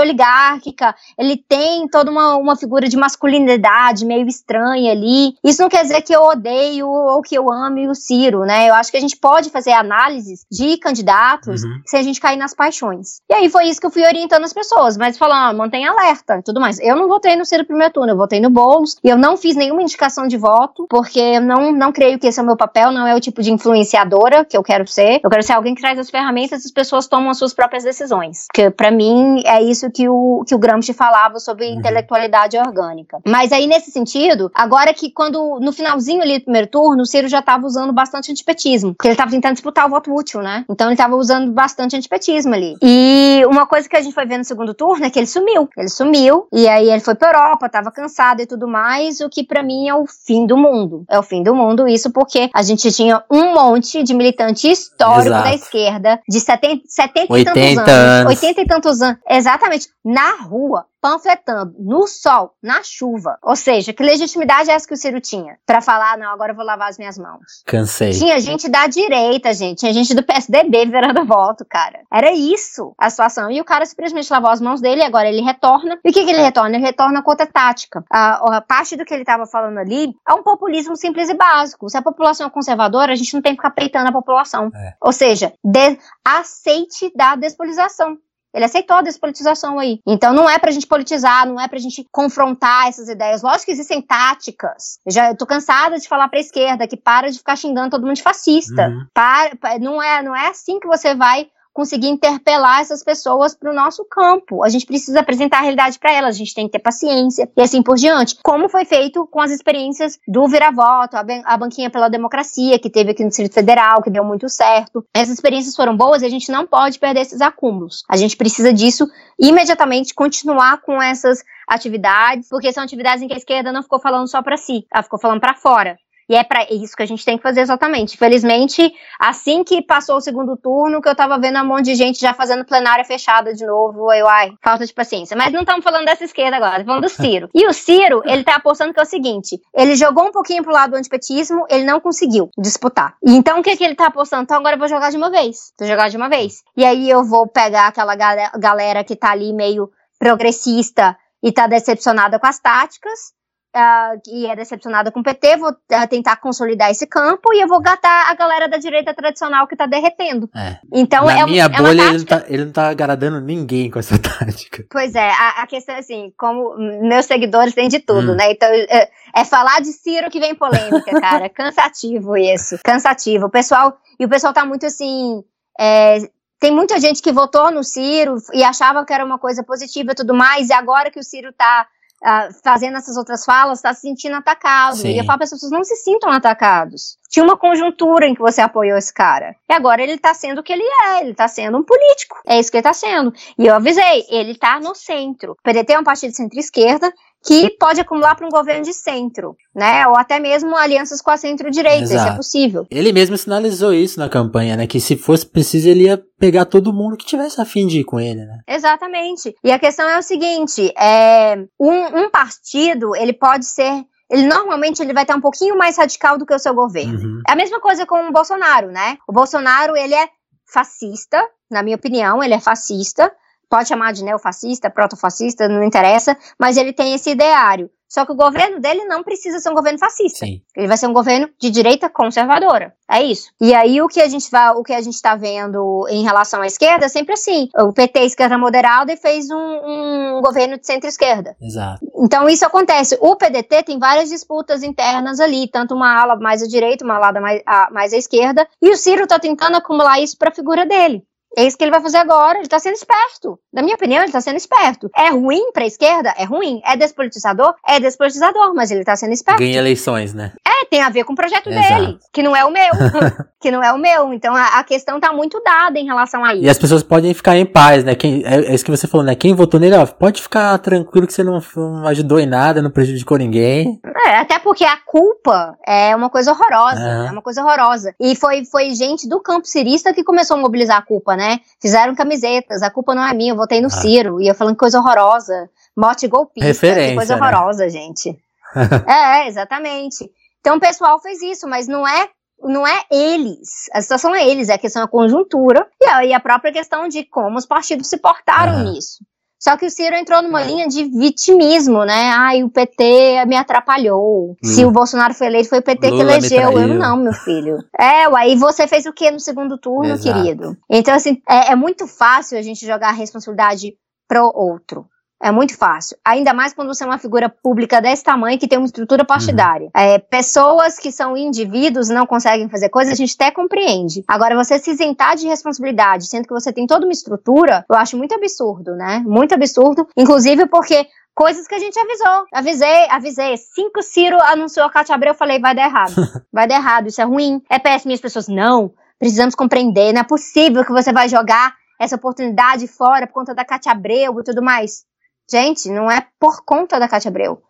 [0.61, 5.35] oligárquica, ele tem toda uma, uma figura de masculinidade meio estranha ali.
[5.43, 8.69] Isso não quer dizer que eu odeio ou que eu ame o Ciro, né?
[8.69, 11.81] Eu acho que a gente pode fazer análises de candidatos uhum.
[11.87, 13.21] sem a gente cair nas paixões.
[13.29, 16.39] E aí foi isso que eu fui orientando as pessoas, mas falando, ah, mantenha alerta
[16.39, 16.79] e tudo mais.
[16.81, 19.57] Eu não votei no Ciro primeiro turno, eu votei no Boulos e eu não fiz
[19.57, 22.93] nenhuma indicação de voto, porque eu não, não creio que esse é o meu papel,
[22.93, 25.21] não é o tipo de influenciadora que eu quero ser.
[25.23, 27.85] Eu quero ser alguém que traz as ferramentas e as pessoas tomam as suas próprias
[27.85, 28.47] decisões.
[28.47, 31.78] Porque para mim é isso que o, que o Gramsci falava sobre uhum.
[31.78, 33.18] intelectualidade orgânica.
[33.26, 37.28] Mas aí nesse sentido, agora que quando no finalzinho ali do primeiro turno, o Ciro
[37.28, 40.64] já estava usando bastante antipetismo, porque ele estava tentando disputar o voto útil, né?
[40.68, 42.76] Então ele estava usando bastante antipetismo ali.
[42.82, 45.68] E uma coisa que a gente foi ver no segundo turno é que ele sumiu.
[45.76, 49.45] Ele sumiu e aí ele foi pra Europa, tava cansado e tudo mais, o que
[49.45, 51.05] para mim é o fim do mundo.
[51.09, 55.28] É o fim do mundo, isso porque a gente tinha um monte de militante histórico
[55.28, 55.45] Exato.
[55.45, 60.30] da esquerda, de 70, 70 e tantos anos, anos, 80 e tantos anos, exatamente, na
[60.43, 63.39] rua, panfletando no sol, na chuva.
[63.43, 65.57] Ou seja, que legitimidade é essa que o Ciro tinha?
[65.66, 67.62] para falar, não, agora eu vou lavar as minhas mãos.
[67.64, 68.11] Cansei.
[68.11, 69.78] Tinha gente da direita, gente.
[69.78, 72.01] Tinha gente do PSDB virando voto, cara.
[72.12, 73.51] Era isso a situação.
[73.51, 75.99] E o cara simplesmente lavou as mãos dele e agora ele retorna.
[76.05, 76.76] E o que, que ele retorna?
[76.76, 78.05] Ele retorna com outra tática.
[78.11, 81.89] A, a parte do que ele estava falando ali é um populismo simples e básico.
[81.89, 84.70] Se a população é conservadora, a gente não tem que ficar peitando a população.
[84.74, 84.95] É.
[85.01, 88.18] Ou seja, de, aceite da despolitização.
[88.53, 90.01] Ele aceitou a despolitização aí.
[90.07, 93.42] Então não é pra gente politizar, não é pra gente confrontar essas ideias.
[93.42, 94.98] Lógico que existem táticas.
[95.07, 98.16] Eu já tô cansada de falar pra esquerda que para de ficar xingando todo mundo
[98.16, 98.88] de fascista.
[98.88, 99.07] Uhum.
[99.14, 101.48] Para, não é, não é assim que você vai
[101.81, 104.62] conseguir interpelar essas pessoas para o nosso campo.
[104.62, 107.62] A gente precisa apresentar a realidade para elas, a gente tem que ter paciência e
[107.62, 108.37] assim por diante.
[108.43, 113.22] Como foi feito com as experiências do Vira-Voto, a, Banquinha pela Democracia, que teve aqui
[113.22, 115.03] no Distrito Federal, que deu muito certo.
[115.14, 118.05] Essas experiências foram boas e a gente não pode perder esses acúmulos.
[118.07, 119.09] A gente precisa disso
[119.39, 124.28] imediatamente continuar com essas atividades, porque são atividades em que a esquerda não ficou falando
[124.28, 125.97] só para si, ela ficou falando para fora.
[126.31, 128.16] E é para isso que a gente tem que fazer exatamente.
[128.16, 132.20] Felizmente, assim que passou o segundo turno, que eu tava vendo um monte de gente
[132.20, 135.37] já fazendo plenária fechada de novo, eu, ai, falta de paciência.
[135.37, 137.51] Mas não estamos falando dessa esquerda agora, estamos falando do Ciro.
[137.61, 140.72] E o Ciro, ele tá apostando que é o seguinte, ele jogou um pouquinho pro
[140.72, 143.16] lado do antipetismo, ele não conseguiu disputar.
[143.26, 144.45] E então o que que ele tá apostando?
[144.45, 145.72] Então agora eu vou jogar de uma vez.
[145.78, 146.62] Vou jogar de uma vez.
[146.76, 152.39] E aí eu vou pegar aquela galera que tá ali meio progressista e tá decepcionada
[152.39, 153.33] com as táticas,
[153.75, 157.68] uh, que é decepcionada com o PT, vou uh, tentar consolidar esse campo e eu
[157.68, 160.49] vou gatar a galera da direita tradicional que tá derretendo.
[160.55, 160.79] É.
[160.93, 163.99] Então Na é minha é bolha, ele não, tá, ele não tá agradando ninguém com
[163.99, 164.85] essa tática.
[164.91, 168.37] Pois é, a, a questão é assim, como meus seguidores têm de tudo, hum.
[168.37, 168.51] né?
[168.51, 171.49] Então é, é, falar de Ciro que vem polêmica, cara.
[171.49, 173.47] cansativo isso, cansativo.
[173.47, 175.43] O pessoal, e o pessoal tá muito assim.
[175.79, 176.18] É,
[176.59, 180.14] tem muita gente que votou no Ciro e achava que era uma coisa positiva e
[180.14, 181.87] tudo mais, e agora que o Ciro tá
[182.23, 184.97] uh, fazendo essas outras falas está se sentindo atacado.
[184.97, 185.09] Sim.
[185.09, 187.18] E eu falo para as pessoas, não se sintam atacados.
[187.29, 189.55] Tinha uma conjuntura em que você apoiou esse cara.
[189.68, 192.37] E agora ele tá sendo o que ele é, ele tá sendo um político.
[192.47, 193.33] É isso que ele tá sendo.
[193.59, 195.53] E eu avisei, ele tá no centro.
[195.53, 197.12] O PDT é um partido de centro-esquerda,
[197.45, 200.07] que pode acumular para um governo de centro, né?
[200.07, 202.86] Ou até mesmo alianças com a centro-direita, isso é possível.
[202.91, 204.86] Ele mesmo sinalizou isso na campanha, né?
[204.86, 208.20] Que se fosse preciso, ele ia pegar todo mundo que tivesse afim de ir com
[208.20, 208.59] ele, né?
[208.68, 209.55] Exatamente.
[209.64, 215.03] E a questão é o seguinte: é, um, um partido, ele pode ser ele normalmente
[215.03, 217.18] ele vai estar um pouquinho mais radical do que o seu governo.
[217.18, 217.43] Uhum.
[217.49, 219.18] É a mesma coisa com o Bolsonaro, né?
[219.26, 220.28] O Bolsonaro, ele é
[220.72, 223.32] fascista, na minha opinião, ele é fascista,
[223.71, 227.89] pode chamar de neofascista, protofascista, não interessa, mas ele tem esse ideário.
[228.11, 230.45] Só que o governo dele não precisa ser um governo fascista.
[230.45, 230.61] Sim.
[230.77, 232.93] Ele vai ser um governo de direita conservadora.
[233.09, 233.53] É isso.
[233.61, 236.61] E aí o que a gente vai, o que a gente está vendo em relação
[236.61, 237.68] à esquerda é sempre assim.
[237.79, 241.55] O PT esquerda moderada e fez um, um governo de centro-esquerda.
[241.62, 242.05] Exato.
[242.16, 243.16] Então isso acontece.
[243.21, 247.41] O PDT tem várias disputas internas ali, tanto uma ala mais à direita, uma ala
[247.41, 248.66] mais, a, mais à esquerda.
[248.83, 251.23] E o Ciro está tentando acumular isso para a figura dele.
[251.57, 252.59] É isso que ele vai fazer agora.
[252.59, 253.59] Ele tá sendo esperto.
[253.72, 255.11] Na minha opinião, ele tá sendo esperto.
[255.16, 256.34] É ruim pra esquerda?
[256.36, 256.80] É ruim.
[256.84, 257.74] É despolitizador?
[257.86, 259.59] É despolitizador, mas ele tá sendo esperto.
[259.59, 260.53] Ganha eleições, né?
[260.66, 261.88] É, tem a ver com o projeto Exato.
[261.88, 262.90] dele, que não é o meu.
[263.61, 264.32] que não é o meu.
[264.32, 266.64] Então a, a, questão tá muito dada em relação a isso.
[266.64, 268.14] E as pessoas podem ficar em paz, né?
[268.14, 269.34] Quem, é, é isso que você falou, né?
[269.34, 272.90] Quem votou nele, ó, pode ficar tranquilo que você não, não ajudou em nada, não
[272.90, 274.01] prejudicou ninguém.
[274.26, 277.01] É, até porque a culpa é uma coisa horrorosa.
[277.01, 277.26] Uhum.
[277.26, 278.14] É uma coisa horrorosa.
[278.18, 281.39] E foi, foi gente do campo cirista que começou a mobilizar a culpa, né?
[281.80, 283.91] Fizeram camisetas, a culpa não é minha, eu votei no ah.
[283.91, 284.41] Ciro.
[284.41, 285.68] E eu falando coisa horrorosa.
[285.97, 287.43] Mote golpista, Referência, coisa né?
[287.43, 288.36] horrorosa, gente.
[289.07, 290.30] é, exatamente.
[290.61, 292.28] Então o pessoal fez isso, mas não é
[292.62, 293.88] não é eles.
[293.93, 297.09] A situação é eles, é a questão da conjuntura e a, e a própria questão
[297.09, 298.93] de como os partidos se portaram uhum.
[298.93, 299.24] nisso.
[299.61, 302.31] Só que o Ciro entrou numa linha de vitimismo, né?
[302.31, 304.53] Ai, o PT me atrapalhou.
[304.53, 304.57] Hum.
[304.65, 306.73] Se o Bolsonaro foi eleito, foi o PT Lula que elegeu.
[306.73, 307.77] Eu não, meu filho.
[308.01, 310.43] É, aí você fez o que no segundo turno, Exato.
[310.43, 310.77] querido?
[310.89, 313.93] Então, assim, é, é muito fácil a gente jogar a responsabilidade
[314.27, 315.07] pro outro.
[315.43, 316.16] É muito fácil.
[316.24, 319.86] Ainda mais quando você é uma figura pública desse tamanho que tem uma estrutura partidária.
[319.86, 320.03] Uhum.
[320.03, 324.22] É, pessoas que são indivíduos não conseguem fazer coisas, a gente até compreende.
[324.28, 328.18] Agora, você se isentar de responsabilidade, sendo que você tem toda uma estrutura, eu acho
[328.18, 329.22] muito absurdo, né?
[329.26, 330.07] Muito absurdo.
[330.16, 332.45] Inclusive porque coisas que a gente avisou.
[332.53, 333.57] Avisei, avisei.
[333.57, 336.14] Cinco Ciro anunciou a Cátia Abreu, eu falei, vai dar errado.
[336.53, 337.62] vai dar errado, isso é ruim.
[337.70, 338.12] É péssimo.
[338.12, 342.86] E as pessoas, não, precisamos compreender, não é possível que você vai jogar essa oportunidade
[342.88, 345.05] fora por conta da Cátia Abreu e tudo mais.
[345.51, 347.61] Gente, não é por conta da Cátia Abreu.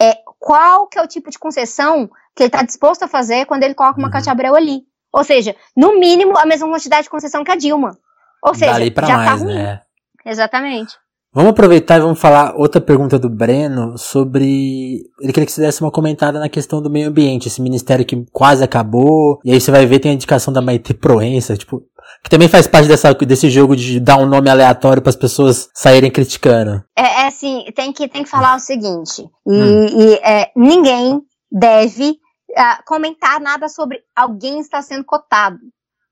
[0.00, 3.62] É qual que é o tipo de concessão que ele está disposto a fazer quando
[3.62, 4.12] ele coloca uma uhum.
[4.12, 4.82] Cátia Abreu ali.
[5.12, 7.98] Ou seja, no mínimo, a mesma quantidade de concessão que a Dilma.
[8.42, 9.54] Ou seja, já tá mais, tá ruim.
[9.54, 9.80] Né?
[10.24, 10.94] Exatamente.
[11.32, 15.02] Vamos aproveitar e vamos falar outra pergunta do Breno sobre.
[15.20, 18.26] Ele queria que você desse uma comentada na questão do meio ambiente, esse ministério que
[18.32, 19.38] quase acabou.
[19.44, 21.84] E aí você vai ver, tem a indicação da Maite Proença, tipo,
[22.22, 25.68] que também faz parte dessa, desse jogo de dar um nome aleatório para as pessoas
[25.74, 26.84] saírem criticando.
[26.96, 29.86] É, é, assim, tem que, tem que falar o seguinte: e, hum.
[29.86, 35.58] e é, ninguém deve uh, comentar nada sobre alguém estar sendo cotado.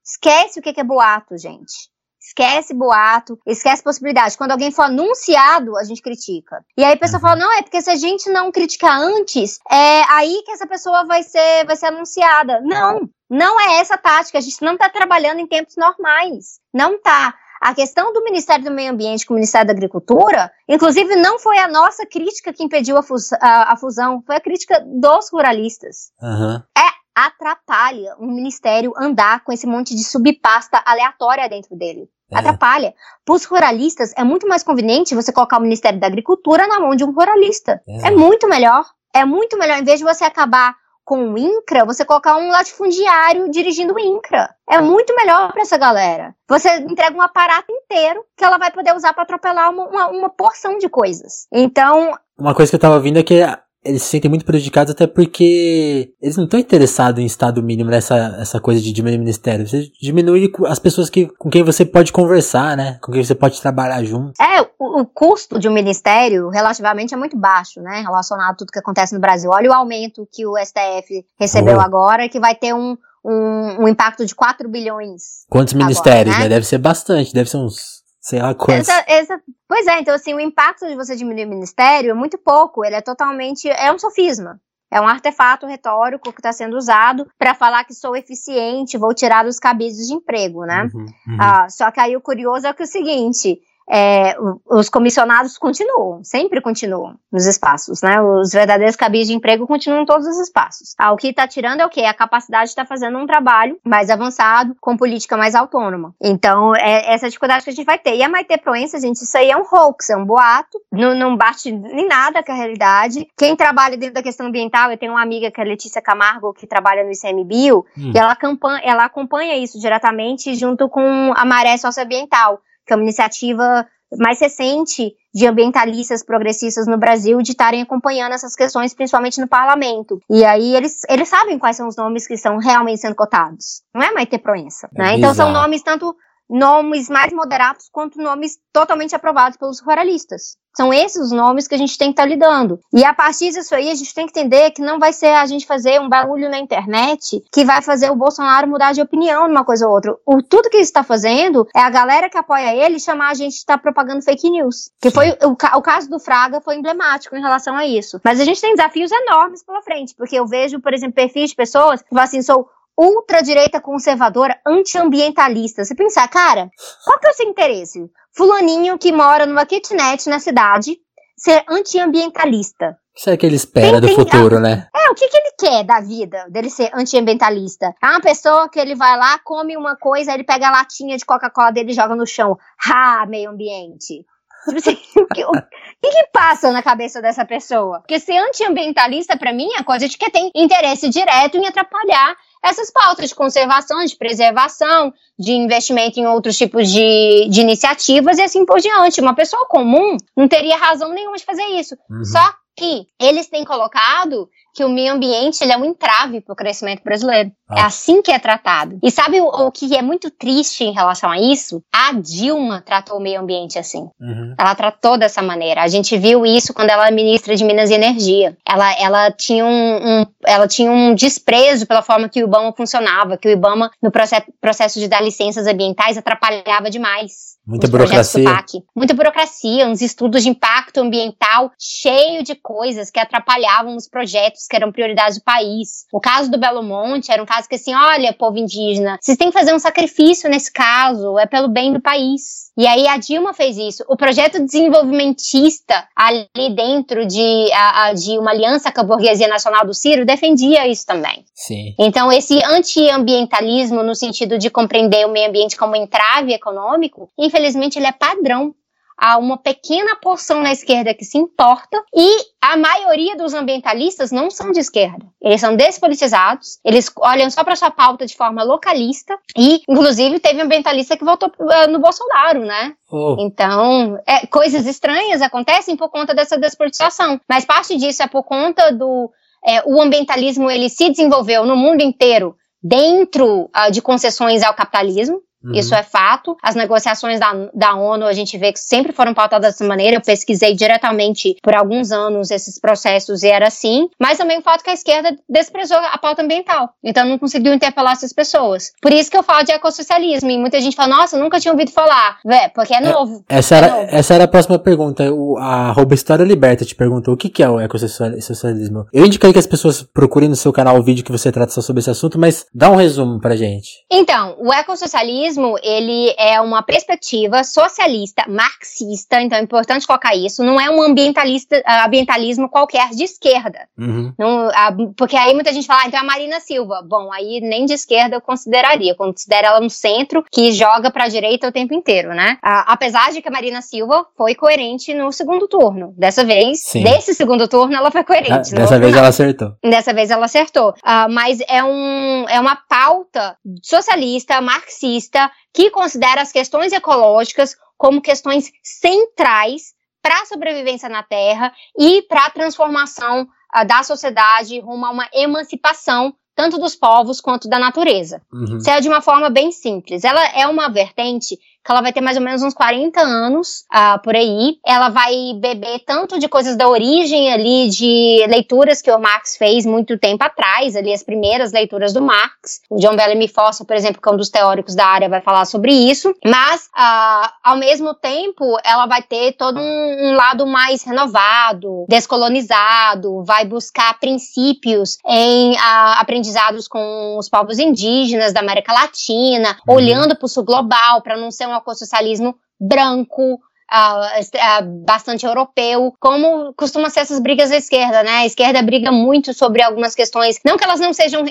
[0.05, 1.91] Esquece o que é boato, gente.
[2.21, 4.37] Esquece boato, esquece possibilidade.
[4.37, 6.63] Quando alguém for anunciado, a gente critica.
[6.77, 10.03] E aí a pessoa fala: não, é porque se a gente não criticar antes, é
[10.11, 12.61] aí que essa pessoa vai ser, vai ser anunciada.
[12.61, 14.39] Não, não é essa a tática.
[14.39, 16.61] A gente não está trabalhando em tempos normais.
[16.73, 17.35] Não tá.
[17.61, 21.59] A questão do Ministério do Meio Ambiente com o Ministério da Agricultura, inclusive, não foi
[21.59, 26.13] a nossa crítica que impediu a, fus a, a fusão, foi a crítica dos ruralistas.
[26.23, 26.63] Uhum.
[26.77, 32.09] É atrapalha um ministério andar com esse monte de subpasta aleatória dentro dele.
[32.31, 32.39] É.
[32.39, 32.95] Atrapalha.
[33.25, 36.95] Para os ruralistas, é muito mais conveniente você colocar o Ministério da Agricultura na mão
[36.95, 37.83] de um ruralista.
[37.89, 38.85] É, é muito melhor.
[39.13, 40.77] É muito melhor, em vez de você acabar
[41.09, 44.55] com o INCRA, você colocar um latifundiário dirigindo o INCRA.
[44.69, 46.35] É muito melhor para essa galera.
[46.47, 50.29] Você entrega um aparato inteiro que ela vai poder usar para atropelar uma, uma, uma
[50.29, 51.47] porção de coisas.
[51.51, 52.13] Então.
[52.39, 53.43] Uma coisa que eu tava vindo é que
[53.85, 58.37] eles se sentem muito prejudicados até porque eles não estão interessados em estado mínimo nessa
[58.41, 59.67] essa coisa de diminuir o ministério.
[59.67, 62.99] Você diminui as pessoas que, com quem você pode conversar, né?
[63.03, 64.33] Com quem você pode trabalhar junto.
[64.41, 68.01] É, o, o custo de um ministério relativamente é muito baixo, né?
[68.01, 69.51] Relacionado a tudo que acontece no Brasil.
[69.51, 74.27] Olha o aumento que o STF recebeu agora, que vai ter um, um, um, impacto
[74.27, 75.47] de 4 bilhões.
[75.49, 76.45] Quantos agora, ministérios, né?
[76.45, 76.49] né?
[76.49, 77.98] Deve ser bastante, deve ser uns
[78.29, 78.89] sei lá quantos.
[78.89, 82.37] Essa, essa, pois é, então assim, o impacto de você diminuir o ministério é muito
[82.37, 84.61] pouco, ele é totalmente, é um sofisma.
[84.91, 89.47] É um artefato retórico que está sendo usado para falar que sou eficiente, vou tirar
[89.47, 90.89] os cabides de emprego, né?
[90.95, 91.37] Uhum, uhum.
[91.39, 93.61] Ah, só que aí o curioso é que é o seguinte,
[93.91, 94.37] é,
[94.67, 98.21] os comissionados continuam, sempre continuam nos espaços, né?
[98.21, 100.95] Os verdadeiros cabis de emprego continuam em todos os espaços.
[100.99, 102.03] Ah, o que está tirando é o quê?
[102.03, 106.15] A capacidade de estar tá fazendo um trabalho mais avançado, com política mais autônoma.
[106.21, 108.15] Então, é essa dificuldade que a gente vai ter.
[108.15, 111.37] E a Maite Proença, gente, isso aí é um hoax, é um boato, não, não
[111.37, 113.27] bate nem nada com a realidade.
[113.37, 116.67] Quem trabalha dentro da questão ambiental, eu tenho uma amiga que é Letícia Camargo, que
[116.67, 118.13] trabalha no ICMBio, hum.
[118.15, 118.37] e ela,
[118.83, 123.87] ela acompanha isso diretamente junto com a Maré Socioambiental, que é uma iniciativa
[124.19, 130.19] mais recente de ambientalistas progressistas no Brasil de estarem acompanhando essas questões, principalmente no parlamento.
[130.31, 133.83] E aí eles, eles sabem quais são os nomes que estão realmente sendo cotados.
[133.95, 135.17] Não é Maite Proença, é né?
[135.19, 136.17] Então são nomes tanto
[136.49, 140.57] nomes mais moderados quanto nomes totalmente aprovados pelos ruralistas.
[140.79, 142.79] São esses os nomes que a gente tem que estar tá lidando.
[142.93, 145.45] E a partir disso aí, a gente tem que entender que não vai ser a
[145.45, 149.65] gente fazer um barulho na internet que vai fazer o Bolsonaro mudar de opinião numa
[149.65, 150.17] coisa ou outra.
[150.25, 153.55] O, tudo que ele está fazendo é a galera que apoia ele chamar a gente
[153.55, 154.91] de estar tá propagando fake news.
[155.01, 158.21] Que foi o, o caso do Fraga foi emblemático em relação a isso.
[158.25, 161.57] Mas a gente tem desafios enormes pela frente, porque eu vejo, por exemplo, perfis de
[161.57, 162.69] pessoas que falam assim, sou
[162.99, 165.85] ultradireita conservadora antiambientalista.
[165.85, 166.69] Você pensar, cara,
[167.05, 168.11] qual que é o seu interesse?
[168.37, 170.99] Fulaninho que mora numa kitnet na cidade
[171.37, 172.99] ser antiambientalista.
[173.17, 174.89] O que é que ele espera tem, do tem, futuro, né?
[174.95, 177.95] É, o que, que ele quer da vida, dele ser antiambientalista?
[178.03, 181.25] É uma pessoa que ele vai lá, come uma coisa, ele pega a latinha de
[181.25, 182.57] Coca-Cola dele e joga no chão.
[182.89, 184.25] Ha, meio ambiente.
[184.65, 188.01] Tipo assim, o, que, o que, que, passa na cabeça dessa pessoa?
[188.01, 192.91] Porque ser antiambientalista, para mim, é coisa de que tem interesse direto em atrapalhar essas
[192.91, 198.65] pautas de conservação, de preservação, de investimento em outros tipos de, de iniciativas e assim
[198.65, 199.21] por diante.
[199.21, 201.97] Uma pessoa comum não teria razão nenhuma de fazer isso.
[202.11, 202.25] Uhum.
[202.25, 204.49] Só que eles têm colocado
[204.79, 207.51] que o meio ambiente ele é um entrave para o crescimento brasileiro.
[207.69, 207.81] Ah.
[207.81, 208.97] É assim que é tratado.
[209.03, 211.83] E sabe o, o, que é muito triste em relação a isso?
[211.93, 214.09] A Dilma tratou o meio ambiente assim.
[214.21, 214.55] Uhum.
[214.57, 215.83] Ela tratou dessa maneira.
[215.83, 218.57] A gente viu isso quando ela era ministra de Minas e Energia.
[218.65, 223.37] Ela, ela, tinha um, um ela tinha um desprezo pela forma que o IBAMA funcionava,
[223.37, 227.59] que o IBAMA, no processo, processo de dar licenças ambientais, atrapalhava demais.
[227.67, 228.65] Muita burocracia.
[228.97, 234.77] Muita burocracia, uns estudos de impacto ambiental cheio de coisas que atrapalhavam os projetos que
[234.77, 236.05] eram prioridades do país.
[236.13, 239.49] O caso do Belo Monte era um caso que assim, olha, povo indígena, vocês têm
[239.49, 242.71] que fazer um sacrifício nesse caso, é pelo bem do país.
[242.77, 244.05] E aí a Dilma fez isso.
[244.09, 246.47] O projeto desenvolvimentista ali
[246.77, 251.45] dentro de, a, de uma aliança com a burguesia nacional do Ciro defendia isso também.
[251.55, 251.95] Sim.
[251.99, 258.07] Então esse antiambientalismo no sentido de compreender o meio ambiente como entrave econômico, infelizmente ele
[258.07, 258.75] é padrão
[259.19, 264.51] há uma pequena porção na esquerda que se importa e a maioria dos ambientalistas não
[264.51, 265.27] são de esquerda.
[265.43, 270.61] Eles são despolitizados, eles olham só para sua pauta de forma localista e, inclusive, teve
[270.61, 272.95] um ambientalista que votou uh, no Bolsonaro, né?
[273.11, 273.37] Oh.
[273.41, 277.41] Então, é, coisas estranhas acontecem por conta dessa despolitização.
[277.49, 279.31] Mas parte disso é por conta do
[279.67, 285.41] é, o ambientalismo ele se desenvolveu no mundo inteiro dentro uh, de concessões ao capitalismo.
[285.69, 285.75] Uhum.
[285.79, 286.57] Isso é fato.
[286.63, 290.17] As negociações da, da ONU, a gente vê que sempre foram pautadas dessa maneira.
[290.17, 294.09] Eu pesquisei diretamente por alguns anos esses processos e era assim.
[294.19, 296.91] Mas também o fato que a esquerda desprezou a pauta ambiental.
[297.03, 298.93] Então não conseguiu interpelar essas pessoas.
[299.01, 300.51] Por isso que eu falo de ecossocialismo.
[300.51, 302.39] E muita gente fala, nossa, nunca tinha ouvido falar.
[302.45, 303.45] Vé, porque é, é novo.
[303.49, 304.09] É, essa, é era, novo.
[304.11, 305.33] essa era a próxima pergunta.
[305.33, 309.07] O, a arroba História Liberta te perguntou o que, que é o ecossocialismo.
[309.13, 311.81] Eu indiquei que as pessoas procurem no seu canal o vídeo que você trata só
[311.81, 314.05] sobre esse assunto, mas dá um resumo pra gente.
[314.11, 320.81] Então, o ecossocialismo ele é uma perspectiva socialista, marxista, então é importante colocar isso, não
[320.81, 323.81] é um ambientalista, ambientalismo qualquer de esquerda.
[323.99, 324.33] Uhum.
[324.39, 327.03] Não, a, porque aí muita gente fala, ah, então é a Marina Silva.
[327.07, 331.25] Bom, aí nem de esquerda eu consideraria, eu considero ela um centro que joga para
[331.25, 332.59] a direita o tempo inteiro, né?
[332.63, 336.15] A, apesar de que a Marina Silva foi coerente no segundo turno.
[336.17, 337.03] Dessa vez, Sim.
[337.03, 338.75] desse segundo turno, ela foi coerente.
[338.75, 339.73] Ah, dessa vez ela acertou.
[339.83, 340.91] Dessa vez ela acertou.
[340.91, 345.38] Uh, mas é, um, é uma pauta socialista, marxista,
[345.73, 352.47] que considera as questões ecológicas como questões centrais para a sobrevivência na Terra e para
[352.47, 358.43] a transformação uh, da sociedade rumo a uma emancipação tanto dos povos quanto da natureza.
[358.53, 358.79] Uhum.
[358.79, 360.25] Isso é de uma forma bem simples.
[360.25, 364.23] Ela é uma vertente que ela vai ter mais ou menos uns 40 anos uh,
[364.23, 364.77] por aí.
[364.85, 369.87] Ela vai beber tanto de coisas da origem ali, de leituras que o Marx fez
[369.87, 372.81] muito tempo atrás, ali as primeiras leituras do Marx.
[372.91, 375.65] O John Bellamy Foster, por exemplo, que é um dos teóricos da área, vai falar
[375.65, 376.35] sobre isso.
[376.45, 383.45] Mas, uh, ao mesmo tempo, ela vai ter todo um, um lado mais renovado, descolonizado,
[383.45, 389.95] vai buscar princípios em uh, aprendizados com os povos indígenas da América Latina, uhum.
[389.95, 393.61] olhando para o sul global, para não ser uma ecossocialismo branco,
[393.91, 398.39] uh, uh, bastante europeu, como costuma ser essas brigas da esquerda, né?
[398.39, 401.45] A esquerda briga muito sobre algumas questões, não que elas não sejam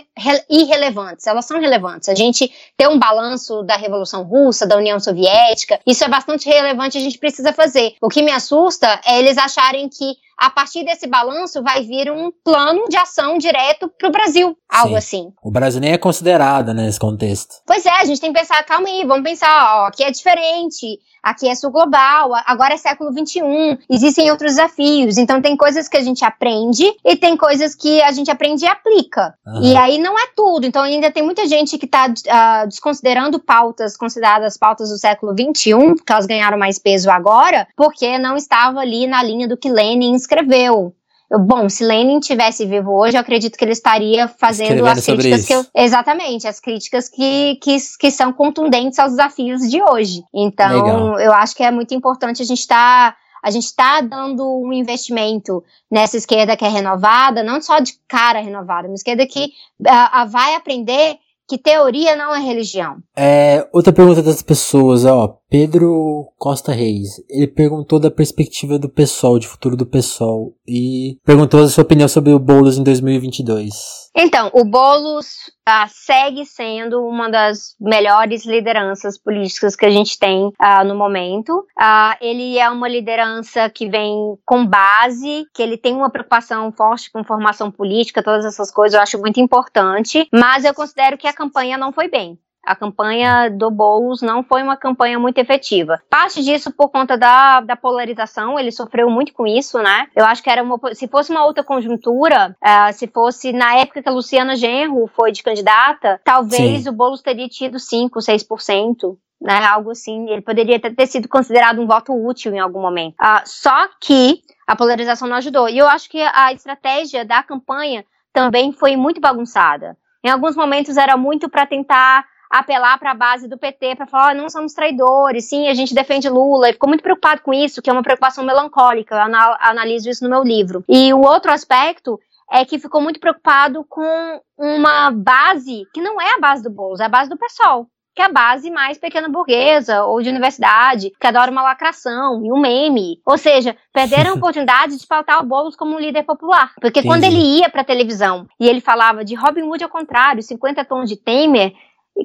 [0.49, 2.09] irrelevantes, elas são relevantes.
[2.09, 6.97] A gente ter um balanço da Revolução Russa, da União Soviética, isso é bastante relevante,
[6.97, 7.95] a gente precisa fazer.
[8.01, 12.31] O que me assusta é eles acharem que a partir desse balanço vai vir um
[12.43, 14.95] plano de ação direto para o Brasil, algo Sim.
[14.97, 15.33] assim.
[15.41, 17.55] O Brasil nem é considerado né, nesse contexto.
[17.65, 20.99] Pois é, a gente tem que pensar, calma aí, vamos pensar, ó, aqui é diferente,
[21.23, 25.17] aqui é sul global, agora é século XXI, existem outros desafios.
[25.17, 28.67] Então tem coisas que a gente aprende e tem coisas que a gente aprende e
[28.67, 29.33] aplica.
[29.45, 29.63] Uhum.
[29.63, 30.65] E aí não é tudo.
[30.65, 35.33] Então ainda tem muita gente que está uh, ah, desconsiderando pautas consideradas pautas do século
[35.33, 39.69] XXI, que elas ganharam mais peso agora, porque não estava ali na linha do que
[39.69, 40.93] Lenin escreveu.
[41.29, 45.45] Eu, bom, se Lenin tivesse vivo hoje, eu acredito que ele estaria fazendo as críticas
[45.45, 50.23] que eu, exatamente, as críticas que, que, que são contundentes aos desafios de hoje.
[50.33, 51.19] Então, Legal.
[51.19, 54.71] eu acho que é muito importante a gente estar tá, a gente está dando um
[54.71, 55.61] investimento
[55.91, 59.51] nessa esquerda que é renovada, não só de cara renovada, uma esquerda que
[59.81, 61.17] uh, vai aprender
[61.47, 62.97] que teoria não é religião.
[63.15, 69.39] É, outra pergunta das pessoas, ó, Pedro Costa Reis, ele perguntou da perspectiva do PSOL,
[69.39, 74.07] de futuro do PSOL, e perguntou a sua opinião sobre o Boulos em 2022.
[74.13, 75.27] Então, o Boulos
[75.69, 81.65] uh, segue sendo uma das melhores lideranças políticas que a gente tem uh, no momento.
[81.79, 84.13] Uh, ele é uma liderança que vem
[84.45, 89.01] com base, que ele tem uma preocupação forte com formação política, todas essas coisas eu
[89.01, 92.37] acho muito importante, mas eu considero que a campanha não foi bem
[92.67, 96.01] a campanha do Boulos não foi uma campanha muito efetiva.
[96.09, 100.07] Parte disso por conta da, da polarização, ele sofreu muito com isso, né?
[100.13, 104.03] Eu acho que era uma, se fosse uma outra conjuntura, uh, se fosse na época
[104.03, 106.89] que a Luciana Genro foi de candidata, talvez Sim.
[106.89, 109.17] o Boulos teria tido 5, 6%.
[109.39, 113.13] Né, algo assim, ele poderia ter, sido considerado um voto útil em algum momento.
[113.21, 115.69] Uh, só que a polarização não ajudou.
[115.69, 118.03] E eu acho que a estratégia da campanha
[118.33, 119.95] também foi muito bagunçada.
[120.23, 124.33] Em alguns momentos era muito para tentar apelar para a base do PT para falar,
[124.33, 126.67] oh, não somos traidores, sim, a gente defende Lula.
[126.67, 129.15] Ele ficou muito preocupado com isso, que é uma preocupação melancólica.
[129.15, 129.21] Eu
[129.59, 130.83] analiso isso no meu livro.
[130.87, 132.19] E o outro aspecto
[132.51, 136.99] é que ficou muito preocupado com uma base que não é a base do Boulos,
[136.99, 137.87] é a base do PSOL
[138.17, 142.51] que é a base mais pequena burguesa ou de universidade, que adora uma lacração e
[142.51, 143.21] um meme.
[143.23, 146.73] Ou seja, perderam a oportunidade de pautar o Boulos como um líder popular.
[146.81, 147.07] Porque Entendi.
[147.07, 151.07] quando ele ia pra televisão e ele falava de Robin Hood ao contrário, 50 tons
[151.07, 151.73] de Temer,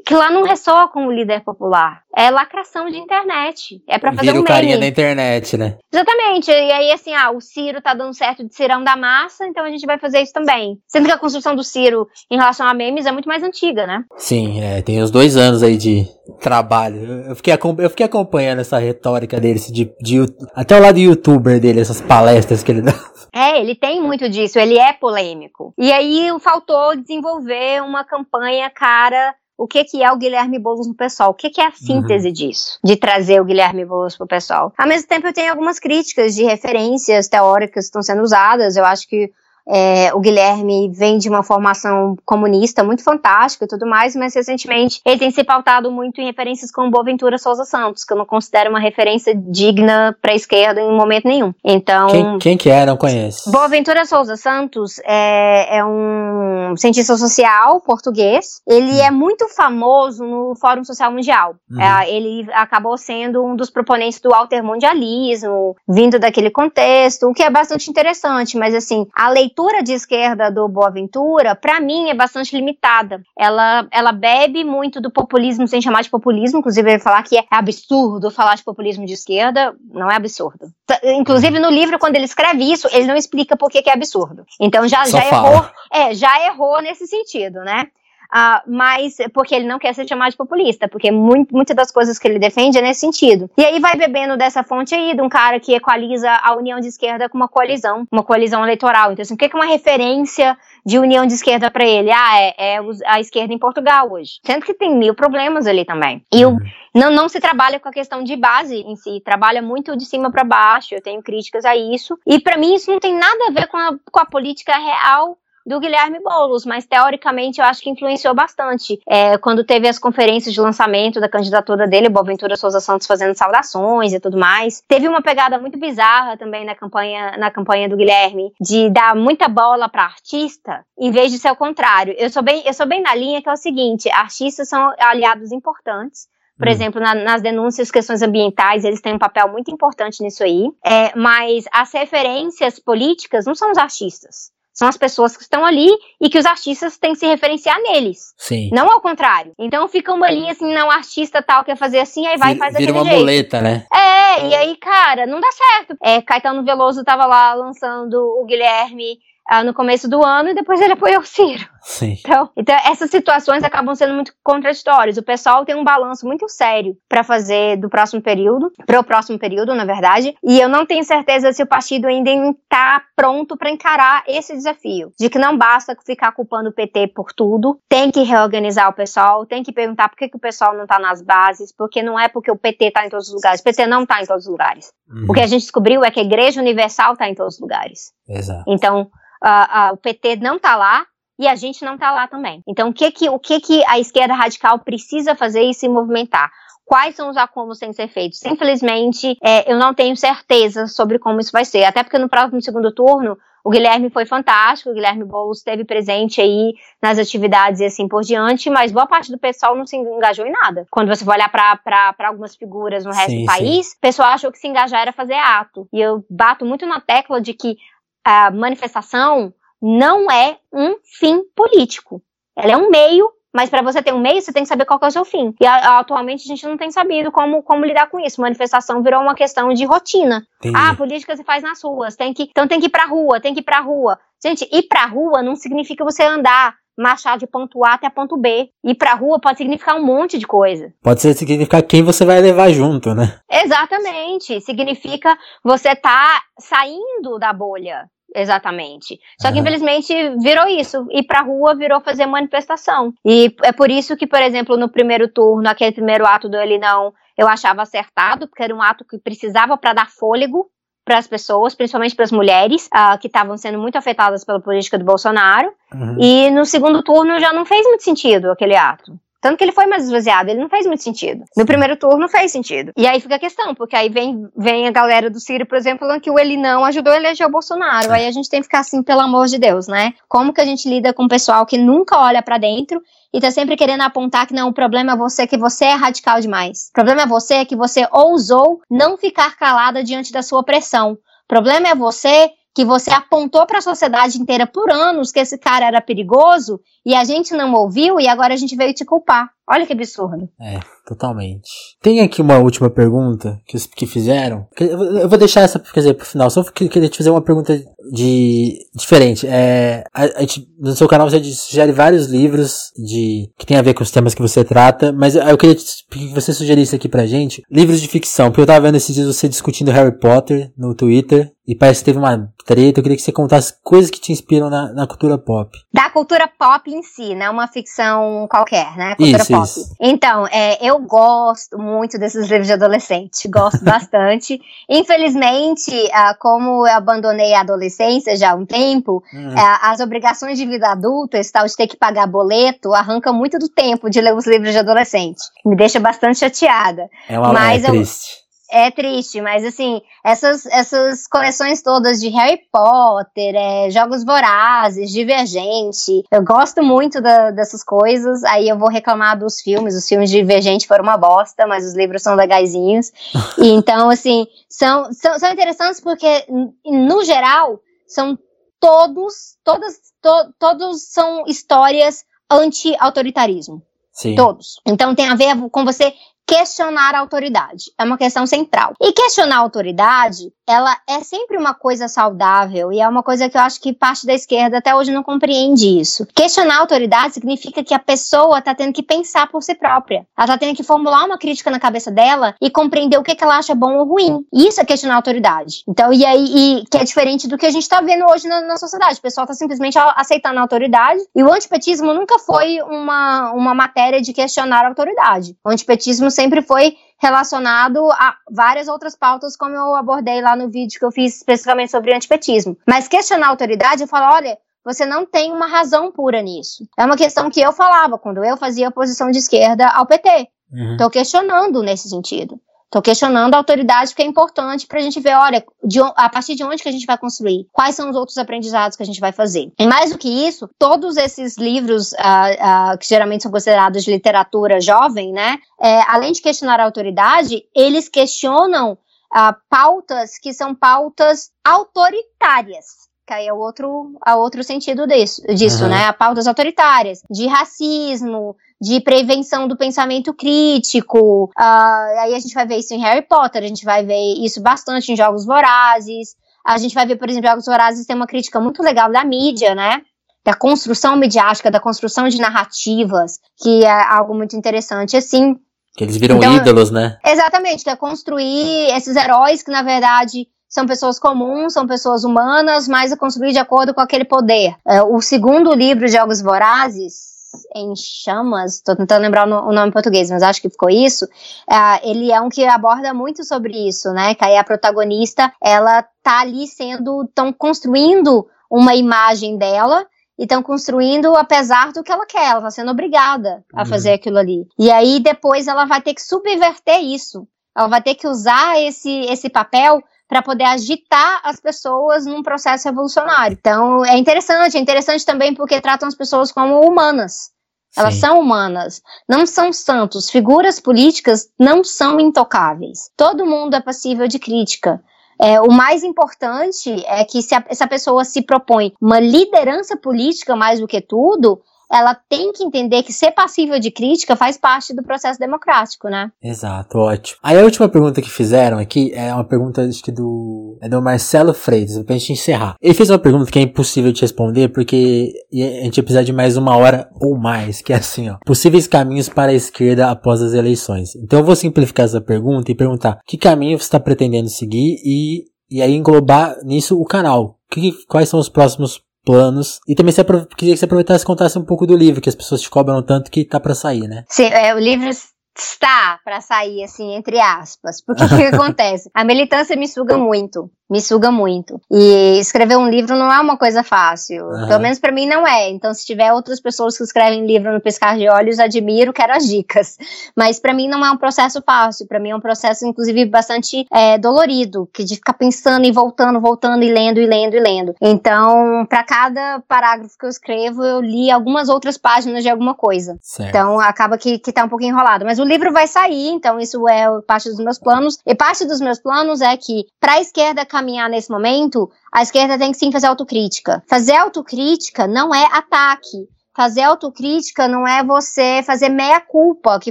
[0.01, 2.03] que lá não ressoa com o líder popular.
[2.15, 3.83] É lacração de internet.
[3.89, 4.47] É para fazer Vira um meme.
[4.47, 5.79] carinha da internet, né?
[5.93, 6.51] Exatamente.
[6.51, 9.71] E aí, assim, ah, o Ciro tá dando certo de Cirão da Massa, então a
[9.71, 10.79] gente vai fazer isso também.
[10.87, 14.05] Sendo que a construção do Ciro em relação a memes é muito mais antiga, né?
[14.17, 16.07] Sim, é, tem uns dois anos aí de
[16.41, 17.25] trabalho.
[17.29, 21.81] Eu fiquei, eu fiquei acompanhando essa retórica dele, de, de, até o lado youtuber dele,
[21.81, 22.93] essas palestras que ele dá.
[23.35, 25.73] É, ele tem muito disso, ele é polêmico.
[25.79, 30.95] E aí faltou desenvolver uma campanha cara o que, que é o Guilherme Boulos no
[30.95, 31.75] pessoal, o que, que é a uhum.
[31.75, 32.33] síntese uhum.
[32.33, 34.73] disso, de trazer o Guilherme Boulos pro pessoal.
[34.77, 38.85] Ao mesmo tempo, eu tenho algumas críticas de referências teóricas que estão sendo usadas, eu
[38.85, 39.31] acho que
[39.69, 45.01] é, o Guilherme vem de uma formação comunista muito fantástica e tudo mais, mas recentemente
[45.05, 48.71] ele tem se pautado muito em referências como Boaventura Souza Santos, que eu não considero
[48.71, 51.53] uma referência digna para a esquerda em momento nenhum.
[51.65, 52.09] Então.
[52.09, 52.85] Quem, quem que é?
[52.85, 53.51] Não conheço.
[53.51, 58.61] Boaventura Souza Santos é, é um cientista social português.
[58.67, 59.05] Ele hum.
[59.05, 61.55] é muito famoso no Fórum Social Mundial.
[61.71, 61.81] Hum.
[61.81, 67.51] É, ele acabou sendo um dos proponentes do altermundialismo, vindo daquele contexto, o que é
[67.51, 72.57] bastante interessante, mas assim, a leitura leitura de esquerda do Boaventura, para mim, é bastante
[72.57, 73.21] limitada.
[73.39, 77.45] Ela, ela bebe muito do populismo, sem chamar de populismo, inclusive ele falar que é
[77.51, 80.73] absurdo falar de populismo de esquerda, não é absurdo.
[81.05, 84.45] Inclusive no livro, quando ele escreve isso, ele não explica por que, que é absurdo.
[84.59, 87.89] Então já, já errou, é, já errou nesse sentido, né?
[88.33, 92.19] Uh, mas porque ele não quer ser chamado de populista, porque muito, muitas das coisas
[92.19, 93.51] que ele defende é nesse sentido.
[93.59, 96.89] E aí vai bebendo dessa fonte aí de um cara que equaliza a união de
[96.89, 99.13] esquerda com uma coalizão, uma coalizão eleitoral.
[99.13, 102.11] Então, assim, o que é uma referência de união de esquerda para ele?
[102.11, 104.41] Ah, é, é, a esquerda em Portugal hoje.
[104.43, 106.25] Sendo que tem mil problemas ali também.
[106.33, 106.59] E o, uhum.
[106.95, 110.31] não, não se trabalha com a questão de base em si, trabalha muito de cima
[110.31, 110.95] para baixo.
[110.95, 112.19] Eu tenho críticas a isso.
[112.27, 115.37] E para mim isso não tem nada a ver com a, com a política real
[115.67, 119.01] do Guilherme Boulos, mas teoricamente eu acho que influenciou bastante.
[119.09, 124.13] É, quando teve as conferências de lançamento da candidatura dele, Boaventura Souza Santos fazendo saudações
[124.13, 124.83] e tudo mais.
[124.89, 129.49] Teve uma pegada muito bizarra também na campanha, na campanha do Guilherme, de dar muita
[129.49, 132.15] bola para artista, em vez de ser o contrário.
[132.19, 135.53] Eu sou bem, eu sou bem na linha que é o seguinte: artistas são aliados
[135.53, 136.27] importantes
[136.59, 136.71] Por hum.
[136.71, 140.71] exemplo, na, nas denúncias, questões ambientais, eles têm um papel muito importante nisso aí.
[140.85, 144.51] É, mas as referências políticas não são os artistas.
[144.73, 145.89] São as pessoas que estão ali
[146.21, 148.35] e que os artistas têm que se referenciar neles.
[148.39, 148.71] Sim.
[148.73, 149.53] Não ao contrário.
[149.59, 152.75] Então fica uma linha assim, não, artista tal quer fazer assim, aí vai e faz
[152.75, 153.19] Vira uma jeito.
[153.19, 153.87] muleta, né?
[153.93, 155.97] É, e aí, cara, não dá certo.
[156.03, 159.19] É, Caetano Veloso tava lá lançando o Guilherme
[159.49, 161.67] ah, no começo do ano e depois ele apoiou o Ciro.
[161.83, 162.17] Sim.
[162.21, 165.17] Então, então, essas situações acabam sendo muito contraditórias.
[165.17, 169.39] O pessoal tem um balanço muito sério para fazer do próximo período, para o próximo
[169.39, 173.71] período, na verdade, e eu não tenho certeza se o partido ainda está pronto para
[173.71, 178.23] encarar esse desafio, de que não basta ficar culpando o PT por tudo, tem que
[178.23, 181.75] reorganizar o pessoal, tem que perguntar por que, que o pessoal não está nas bases,
[181.77, 184.23] porque não é porque o PT está em todos os lugares, o PT não está
[184.23, 184.93] em todos os lugares.
[185.09, 185.27] Uhum.
[185.29, 188.13] O que a gente descobriu é que a Igreja Universal está em todos os lugares.
[188.29, 188.65] Exato.
[188.69, 191.07] Então, uh, uh, o PT não está lá
[191.39, 192.63] e a gente não está lá também.
[192.67, 196.51] Então, o que que, o que que a esquerda radical precisa fazer e se movimentar?
[196.85, 198.45] Quais são os acúmulos que ser feitos?
[198.45, 201.85] Infelizmente, é, eu não tenho certeza sobre como isso vai ser.
[201.85, 206.41] Até porque no próximo segundo turno, o Guilherme foi fantástico, o Guilherme Boulos esteve presente
[206.41, 210.45] aí nas atividades e assim por diante, mas boa parte do pessoal não se engajou
[210.45, 210.85] em nada.
[210.91, 213.97] Quando você vai olhar para algumas figuras no resto sim, do país, sim.
[213.97, 215.89] o pessoal achou que se engajar era fazer ato.
[215.93, 217.77] E eu bato muito na tecla de que
[218.25, 222.23] a manifestação não é um fim político.
[222.57, 225.01] Ela é um meio, mas para você ter um meio, você tem que saber qual
[225.03, 225.55] é o seu fim.
[225.61, 228.41] E a, atualmente a gente não tem sabido como, como lidar com isso.
[228.41, 230.47] Manifestação virou uma questão de rotina.
[230.59, 230.77] Entendi.
[230.77, 233.53] Ah, política se faz nas ruas, tem que, então tem que ir pra rua, tem
[233.53, 234.19] que ir pra rua.
[234.43, 238.69] Gente, ir pra rua não significa você andar marchar de ponto A até ponto B.
[238.85, 240.93] Ir pra rua pode significar um monte de coisa.
[241.03, 243.39] Pode significar quem você vai levar junto, né?
[243.51, 244.61] Exatamente.
[244.61, 248.09] Significa você tá saindo da bolha.
[248.35, 249.19] Exatamente.
[249.41, 249.61] Só que, uhum.
[249.61, 251.07] infelizmente, virou isso.
[251.11, 253.13] Ir pra rua virou fazer manifestação.
[253.25, 256.79] E é por isso que, por exemplo, no primeiro turno, aquele primeiro ato do Ele
[256.79, 260.71] Não, eu achava acertado, porque era um ato que precisava para dar fôlego
[261.05, 264.99] para as pessoas, principalmente para as mulheres, uh, que estavam sendo muito afetadas pela política
[264.99, 265.73] do Bolsonaro.
[265.93, 266.17] Uhum.
[266.21, 269.19] E no segundo turno já não fez muito sentido aquele ato.
[269.43, 271.45] Tanto que ele foi mais esvaziado, ele não fez muito sentido.
[271.57, 272.93] No primeiro turno fez sentido.
[272.97, 276.07] E aí fica a questão, porque aí vem, vem a galera do Ciro, por exemplo,
[276.07, 278.13] falando que o ele não ajudou a eleger o Bolsonaro.
[278.13, 280.15] Aí a gente tem que ficar assim, pelo amor de Deus, né?
[280.29, 283.03] Como que a gente lida com o pessoal que nunca olha para dentro
[283.35, 286.41] e tá sempre querendo apontar que não, o problema é você, que você é radical
[286.41, 286.91] demais.
[286.91, 291.15] O problema é você que você ousou não ficar calada diante da sua pressão.
[291.15, 295.59] O problema é você que você apontou para a sociedade inteira por anos que esse
[295.59, 299.51] cara era perigoso e a gente não ouviu e agora a gente veio te culpar.
[299.69, 300.49] Olha que absurdo.
[300.61, 301.71] É, totalmente.
[302.03, 304.67] Tem aqui uma última pergunta que, que fizeram.
[304.79, 306.51] Eu vou deixar essa, quer dizer, pro final.
[306.51, 309.47] Só queria te fazer uma pergunta de diferente.
[309.47, 313.83] É, a, a gente, no seu canal você sugere vários livros de que tem a
[313.83, 317.27] ver com os temas que você trata, mas eu queria que você sugerisse aqui pra
[317.27, 320.95] gente livros de ficção, porque eu tava vendo esses dias você discutindo Harry Potter no
[320.95, 322.99] Twitter e parece que teve uma treta.
[322.99, 325.71] Eu queria que você contasse coisas que te inspiram na, na cultura pop.
[325.93, 327.49] Da cultura pop em si, né?
[327.49, 329.15] Uma ficção qualquer, né?
[329.15, 329.65] Cultura isso, pop.
[329.65, 329.97] Isso.
[330.01, 333.49] Então, é, eu gosto muito desses livros de adolescente.
[333.49, 334.61] Gosto bastante.
[334.89, 339.55] Infelizmente, ah, como eu abandonei a adolescência já há um tempo, hum.
[339.83, 343.69] as obrigações de vida adulta, esse tal de ter que pagar boleto, arranca muito do
[343.69, 345.41] tempo de ler os livros de adolescente.
[345.65, 347.09] Me deixa bastante chateada.
[347.29, 348.42] É uma Mas é triste.
[348.75, 356.25] É triste, mas assim, essas, essas coleções todas de Harry Potter, é, Jogos Vorazes, Divergente,
[356.33, 360.39] eu gosto muito da, dessas coisas, aí eu vou reclamar dos filmes, os filmes de
[360.39, 363.13] Divergente foram uma bosta, mas os livros são legaisinhos,
[363.59, 366.47] e então, assim, são, são, são interessantes porque,
[366.83, 368.39] no geral, são
[368.81, 373.83] todos, todas, to, todos são histórias anti-autoritarismo.
[374.13, 374.35] Sim.
[374.35, 374.81] Todos.
[374.87, 376.13] Então tem a ver com você
[376.53, 377.85] questionar a autoridade.
[377.99, 378.93] É uma questão central.
[379.01, 383.57] E questionar a autoridade, ela é sempre uma coisa saudável e é uma coisa que
[383.57, 386.27] eu acho que parte da esquerda até hoje não compreende isso.
[386.35, 390.27] Questionar a autoridade significa que a pessoa está tendo que pensar por si própria.
[390.37, 393.43] Ela está tendo que formular uma crítica na cabeça dela e compreender o que, que
[393.43, 394.45] ela acha bom ou ruim.
[394.53, 395.83] Isso é questionar a autoridade.
[395.89, 398.61] Então, e aí, e, que é diferente do que a gente está vendo hoje na,
[398.61, 399.19] na sociedade.
[399.19, 404.21] O pessoal está simplesmente aceitando a autoridade e o antipetismo nunca foi uma, uma matéria
[404.21, 405.57] de questionar a autoridade.
[405.65, 410.99] O antipetismo sempre foi relacionado a várias outras pautas, como eu abordei lá no vídeo
[410.99, 412.77] que eu fiz especificamente sobre antipetismo.
[412.87, 416.85] Mas questionar a autoridade, eu falo, olha, você não tem uma razão pura nisso.
[416.99, 420.49] É uma questão que eu falava quando eu fazia a posição de esquerda ao PT.
[420.73, 421.11] Estou uhum.
[421.11, 422.59] questionando nesse sentido.
[422.93, 426.55] Estou questionando a autoridade porque é importante para a gente ver, olha, de, a partir
[426.55, 429.19] de onde que a gente vai construir, quais são os outros aprendizados que a gente
[429.19, 429.73] vai fazer.
[429.79, 434.11] E mais do que isso, todos esses livros uh, uh, que geralmente são considerados de
[434.11, 440.75] literatura jovem, né, é, além de questionar a autoridade, eles questionam uh, pautas que são
[440.75, 445.91] pautas autoritárias que aí é o outro, a outro sentido disso, disso uhum.
[445.91, 446.13] né?
[446.13, 451.45] Pautas autoritárias, de racismo, de prevenção do pensamento crítico.
[451.57, 454.61] Uh, aí a gente vai ver isso em Harry Potter, a gente vai ver isso
[454.61, 456.35] bastante em Jogos Vorazes.
[456.67, 459.73] A gente vai ver, por exemplo, Jogos Vorazes tem uma crítica muito legal da mídia,
[459.77, 460.03] né?
[460.45, 465.55] Da construção midiática, da construção de narrativas, que é algo muito interessante, assim.
[465.97, 467.19] Que eles viram então, ídolos, né?
[467.25, 472.89] Exatamente, que é construir esses heróis que, na verdade, são pessoas comuns, são pessoas humanas,
[472.89, 474.75] mas é construir de acordo com aquele poder.
[474.85, 477.32] É, o segundo livro, Jogos Vorazes,
[477.75, 481.27] em chamas, tô tentando lembrar o nome em português, mas acho que ficou isso.
[481.71, 484.35] É, ele é um que aborda muito sobre isso, né?
[484.35, 490.07] Que aí a protagonista, ela tá ali sendo, tão construindo uma imagem dela
[490.39, 493.87] e estão construindo apesar do que ela quer, ela está sendo obrigada a uhum.
[493.87, 494.67] fazer aquilo ali.
[494.79, 497.47] E aí depois ela vai ter que subverter isso.
[497.77, 500.03] Ela vai ter que usar esse, esse papel
[500.33, 503.55] para poder agitar as pessoas num processo revolucionário.
[503.61, 507.51] Então, é interessante, é interessante também porque tratam as pessoas como humanas.
[507.95, 508.21] Elas Sim.
[508.21, 510.31] são humanas, não são santos.
[510.31, 513.11] Figuras políticas não são intocáveis.
[513.15, 515.05] Todo mundo é passível de crítica.
[515.39, 520.57] É, o mais importante é que se a, essa pessoa se propõe uma liderança política
[520.57, 521.61] mais do que tudo,
[521.93, 526.31] ela tem que entender que ser passível de crítica faz parte do processo democrático, né?
[526.43, 527.39] Exato, ótimo.
[527.43, 531.03] Aí a última pergunta que fizeram aqui é uma pergunta acho que do é do
[531.03, 532.77] Marcelo Freitas, pra gente encerrar.
[532.81, 536.33] Ele fez uma pergunta que é impossível de responder porque a gente ia precisar de
[536.33, 538.37] mais uma hora ou mais, que é assim, ó.
[538.45, 541.15] Possíveis caminhos para a esquerda após as eleições.
[541.17, 545.53] Então eu vou simplificar essa pergunta e perguntar que caminho você está pretendendo seguir e
[545.73, 547.59] e aí englobar nisso o canal.
[547.71, 549.81] Que, quais são os próximos planos.
[549.89, 550.25] E também você
[550.57, 553.03] queria que você aproveitasse e contasse um pouco do livro, que as pessoas te cobram
[553.03, 554.25] tanto que tá para sair, né?
[554.29, 555.11] Sim, é, o livro
[555.57, 558.03] está para sair, assim, entre aspas.
[558.05, 559.11] Porque o que acontece?
[559.15, 561.81] A militância me suga muito me suga muito.
[561.91, 564.45] E escrever um livro não é uma coisa fácil.
[564.45, 564.69] Uhum.
[564.69, 565.71] Pelo menos para mim não é.
[565.71, 569.49] Então, se tiver outras pessoas que escrevem livro no pescar de olhos, admiro, quero as
[569.49, 569.97] dicas.
[570.37, 572.07] Mas para mim não é um processo fácil.
[572.07, 576.39] Para mim é um processo, inclusive, bastante é, dolorido, que de ficar pensando e voltando,
[576.39, 577.95] voltando e lendo e lendo e lendo.
[577.99, 583.17] Então, para cada parágrafo que eu escrevo, eu li algumas outras páginas de alguma coisa.
[583.23, 583.49] Certo.
[583.49, 585.25] Então, acaba que, que tá um pouquinho enrolado.
[585.25, 588.19] Mas o livro vai sair, então isso é parte dos meus planos.
[588.27, 592.59] E parte dos meus planos é que, para a esquerda caminhar nesse momento, a esquerda
[592.59, 593.83] tem que sim fazer autocrítica.
[593.89, 596.29] Fazer autocrítica não é ataque.
[596.55, 599.91] Fazer autocrítica não é você fazer meia-culpa, que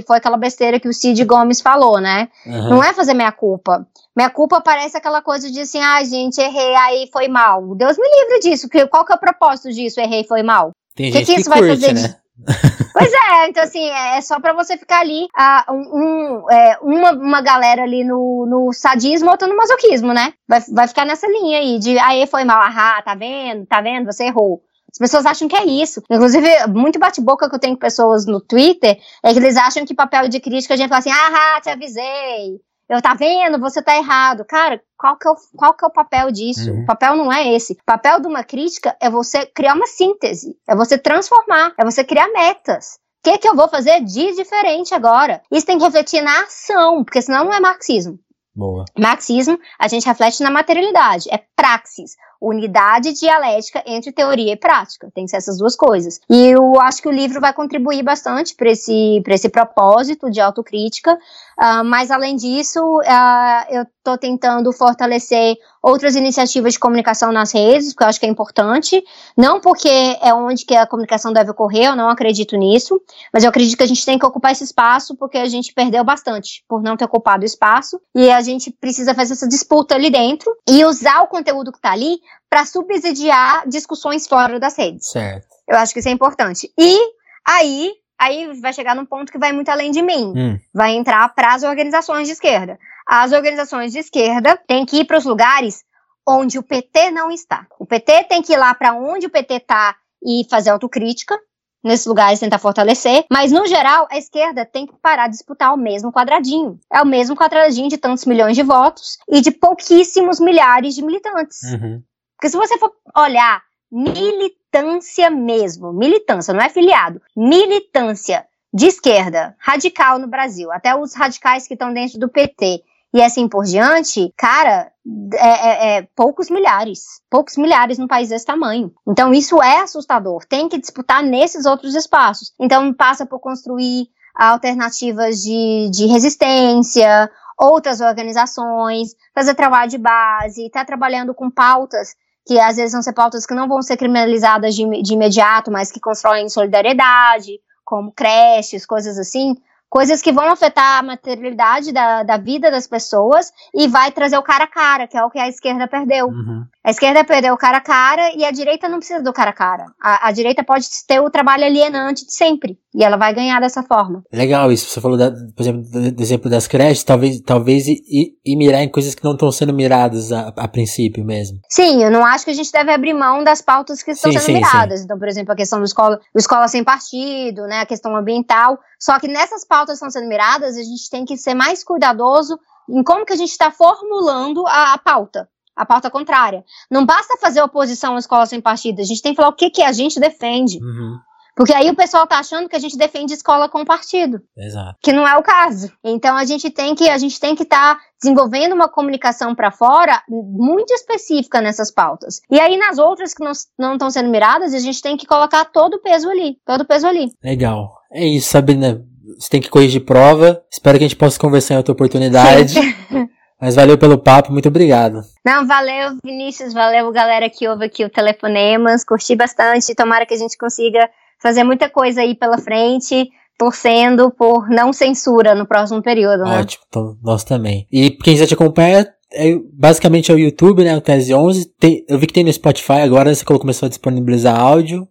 [0.00, 2.28] foi aquela besteira que o Cid Gomes falou, né?
[2.46, 2.70] Uhum.
[2.70, 3.84] Não é fazer meia-culpa.
[4.16, 7.74] Meia-culpa parece aquela coisa de assim, ah, gente, errei, aí foi mal.
[7.74, 8.68] Deus me livre disso.
[8.88, 10.70] Qual que é o propósito disso, errei, foi mal?
[10.94, 12.16] Tem que gente que, que isso curte, vai fazer né?
[12.92, 17.12] Pois é, então assim, é, é só para você ficar ali, uh, um, é, uma,
[17.12, 20.34] uma galera ali no, no sadismo, outra no masoquismo, né?
[20.48, 24.06] Vai, vai ficar nessa linha aí de, aí foi mal, ah, tá vendo, tá vendo,
[24.06, 24.62] você errou.
[24.92, 26.02] As pessoas acham que é isso.
[26.10, 29.94] Inclusive, muito bate-boca que eu tenho com pessoas no Twitter é que eles acham que
[29.94, 32.60] papel de crítica a gente fala assim, ah, te avisei.
[32.88, 34.44] Eu tá vendo, você tá errado.
[34.44, 36.70] Cara, qual que é o, qual que é o papel disso?
[36.70, 36.82] Uhum.
[36.82, 37.72] O papel não é esse.
[37.74, 42.04] O papel de uma crítica é você criar uma síntese, é você transformar, é você
[42.04, 42.98] criar metas.
[43.24, 45.42] O que, que eu vou fazer de diferente agora?
[45.50, 48.18] Isso tem que refletir na ação, porque senão não é marxismo.
[48.54, 48.84] Boa.
[48.98, 55.10] Marxismo, a gente reflete na materialidade, é praxis unidade dialética entre teoria e prática.
[55.14, 56.20] Tem que ser essas duas coisas.
[56.28, 61.14] E eu acho que o livro vai contribuir bastante para esse, esse propósito de autocrítica,
[61.14, 67.92] uh, mas além disso, uh, eu estou tentando fortalecer outras iniciativas de comunicação nas redes,
[67.92, 69.02] porque eu acho que é importante,
[69.36, 69.88] não porque
[70.20, 73.00] é onde que a comunicação deve ocorrer, eu não acredito nisso,
[73.32, 76.02] mas eu acredito que a gente tem que ocupar esse espaço porque a gente perdeu
[76.02, 80.10] bastante por não ter ocupado o espaço, e a gente precisa fazer essa disputa ali
[80.10, 82.18] dentro e usar o conteúdo que está ali
[82.48, 85.08] para subsidiar discussões fora das redes.
[85.08, 85.46] Certo.
[85.68, 86.72] Eu acho que isso é importante.
[86.78, 86.98] E
[87.46, 90.32] aí, aí vai chegar num ponto que vai muito além de mim.
[90.36, 90.58] Hum.
[90.74, 92.78] Vai entrar para as organizações de esquerda.
[93.06, 95.82] As organizações de esquerda têm que ir para os lugares
[96.26, 97.66] onde o PT não está.
[97.78, 101.36] O PT tem que ir lá para onde o PT está e fazer autocrítica,
[101.82, 105.76] nesses lugares tentar fortalecer, mas no geral a esquerda tem que parar de disputar o
[105.76, 106.78] mesmo quadradinho.
[106.92, 111.60] É o mesmo quadradinho de tantos milhões de votos e de pouquíssimos milhares de militantes.
[111.64, 112.02] Uhum.
[112.42, 120.18] Porque se você for olhar militância mesmo, militância, não é filiado, militância de esquerda radical
[120.18, 122.82] no Brasil, até os radicais que estão dentro do PT,
[123.14, 124.90] e assim por diante, cara,
[125.34, 128.92] é, é, é, poucos milhares, poucos milhares num país desse tamanho.
[129.06, 130.44] Então isso é assustador.
[130.44, 132.52] Tem que disputar nesses outros espaços.
[132.58, 140.80] Então passa por construir alternativas de, de resistência, outras organizações, fazer trabalho de base, estar
[140.80, 142.16] tá trabalhando com pautas
[142.46, 145.90] que às vezes vão ser pautas que não vão ser criminalizadas de, de imediato, mas
[145.90, 149.54] que constroem solidariedade, como creches, coisas assim,
[149.88, 154.42] coisas que vão afetar a materialidade da, da vida das pessoas e vai trazer o
[154.42, 156.28] cara a cara, que é o que a esquerda perdeu.
[156.28, 156.64] Uhum.
[156.84, 159.54] A esquerda perdeu o cara a cara e a direita não precisa do cara a
[159.54, 159.84] cara.
[160.00, 162.76] A, a direita pode ter o trabalho alienante de sempre.
[162.92, 164.24] E ela vai ganhar dessa forma.
[164.32, 164.90] Legal isso.
[164.90, 168.90] Você falou, da, por exemplo, do exemplo das creches, talvez, talvez e, e mirar em
[168.90, 171.58] coisas que não estão sendo miradas a, a, princípio mesmo.
[171.70, 174.38] Sim, eu não acho que a gente deve abrir mão das pautas que estão sim,
[174.38, 174.98] sendo sim, miradas.
[174.98, 175.04] Sim.
[175.04, 178.76] Então, por exemplo, a questão do escola, do escola sem partido, né, a questão ambiental.
[178.98, 182.58] Só que nessas pautas que estão sendo miradas, a gente tem que ser mais cuidadoso
[182.90, 186.64] em como que a gente está formulando a, a pauta a pauta contrária.
[186.90, 189.70] Não basta fazer oposição à escola sem partido, a gente tem que falar o que,
[189.70, 190.78] que a gente defende.
[190.78, 191.18] Uhum.
[191.54, 194.40] Porque aí o pessoal tá achando que a gente defende escola com partido.
[194.56, 194.96] Exato.
[195.02, 195.92] Que não é o caso.
[196.02, 199.70] Então a gente tem que a gente tem que estar tá desenvolvendo uma comunicação para
[199.70, 202.40] fora muito específica nessas pautas.
[202.50, 203.44] E aí nas outras que
[203.78, 206.86] não estão sendo miradas, a gente tem que colocar todo o peso ali, todo o
[206.86, 207.30] peso ali.
[207.44, 207.90] Legal.
[208.10, 209.04] É isso, Sabrina.
[209.38, 210.62] Você tem que corrigir prova.
[210.70, 212.74] Espero que a gente possa conversar em outra oportunidade.
[213.62, 215.22] Mas valeu pelo papo, muito obrigado.
[215.44, 219.04] Não, valeu, Vinícius, valeu, galera que ouve aqui o Telefonemas.
[219.04, 219.94] Curti bastante.
[219.94, 221.08] Tomara que a gente consiga
[221.40, 226.58] fazer muita coisa aí pela frente, torcendo por não censura no próximo período, né?
[226.58, 227.86] Ótimo, então, nós também.
[227.92, 230.96] E quem quiser te acompanhar, é, basicamente é o YouTube, né?
[230.96, 231.66] O Tese 11.
[231.78, 235.06] Tem, eu vi que tem no Spotify agora, você começou a disponibilizar áudio.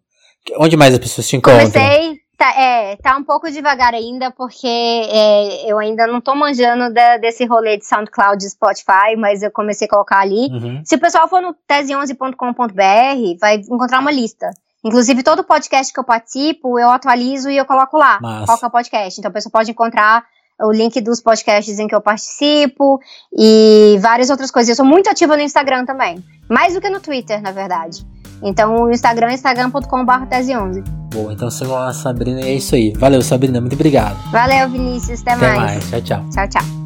[0.58, 1.72] Onde mais as pessoas te encontram?
[1.72, 6.92] Comecei, tá, é, tá um pouco devagar ainda, porque é, eu ainda não tô manjando
[6.92, 10.48] da, desse rolê de SoundCloud e Spotify, mas eu comecei a colocar ali.
[10.52, 10.82] Uhum.
[10.84, 14.50] Se o pessoal for no tese11.com.br, vai encontrar uma lista.
[14.84, 18.46] Inclusive, todo podcast que eu participo, eu atualizo e eu coloco lá Massa.
[18.48, 19.20] qual que é o podcast.
[19.20, 20.26] Então, a pessoa pode encontrar
[20.62, 23.00] o link dos podcasts em que eu participo
[23.38, 24.70] e várias outras coisas.
[24.70, 26.24] Eu sou muito ativa no Instagram também.
[26.50, 28.06] Mais do que no Twitter, na verdade.
[28.44, 30.84] Então, o Instagram é instagram.com.br tese11.
[31.14, 32.94] Bom, então sigam a Sabrina e é isso aí.
[32.98, 33.60] Valeu, Sabrina.
[33.60, 34.18] Muito obrigado.
[34.32, 35.22] Valeu, Vinícius.
[35.22, 35.60] Até, até mais.
[35.60, 35.90] mais.
[35.90, 36.30] Tchau, tchau.
[36.32, 36.81] Tchau, tchau.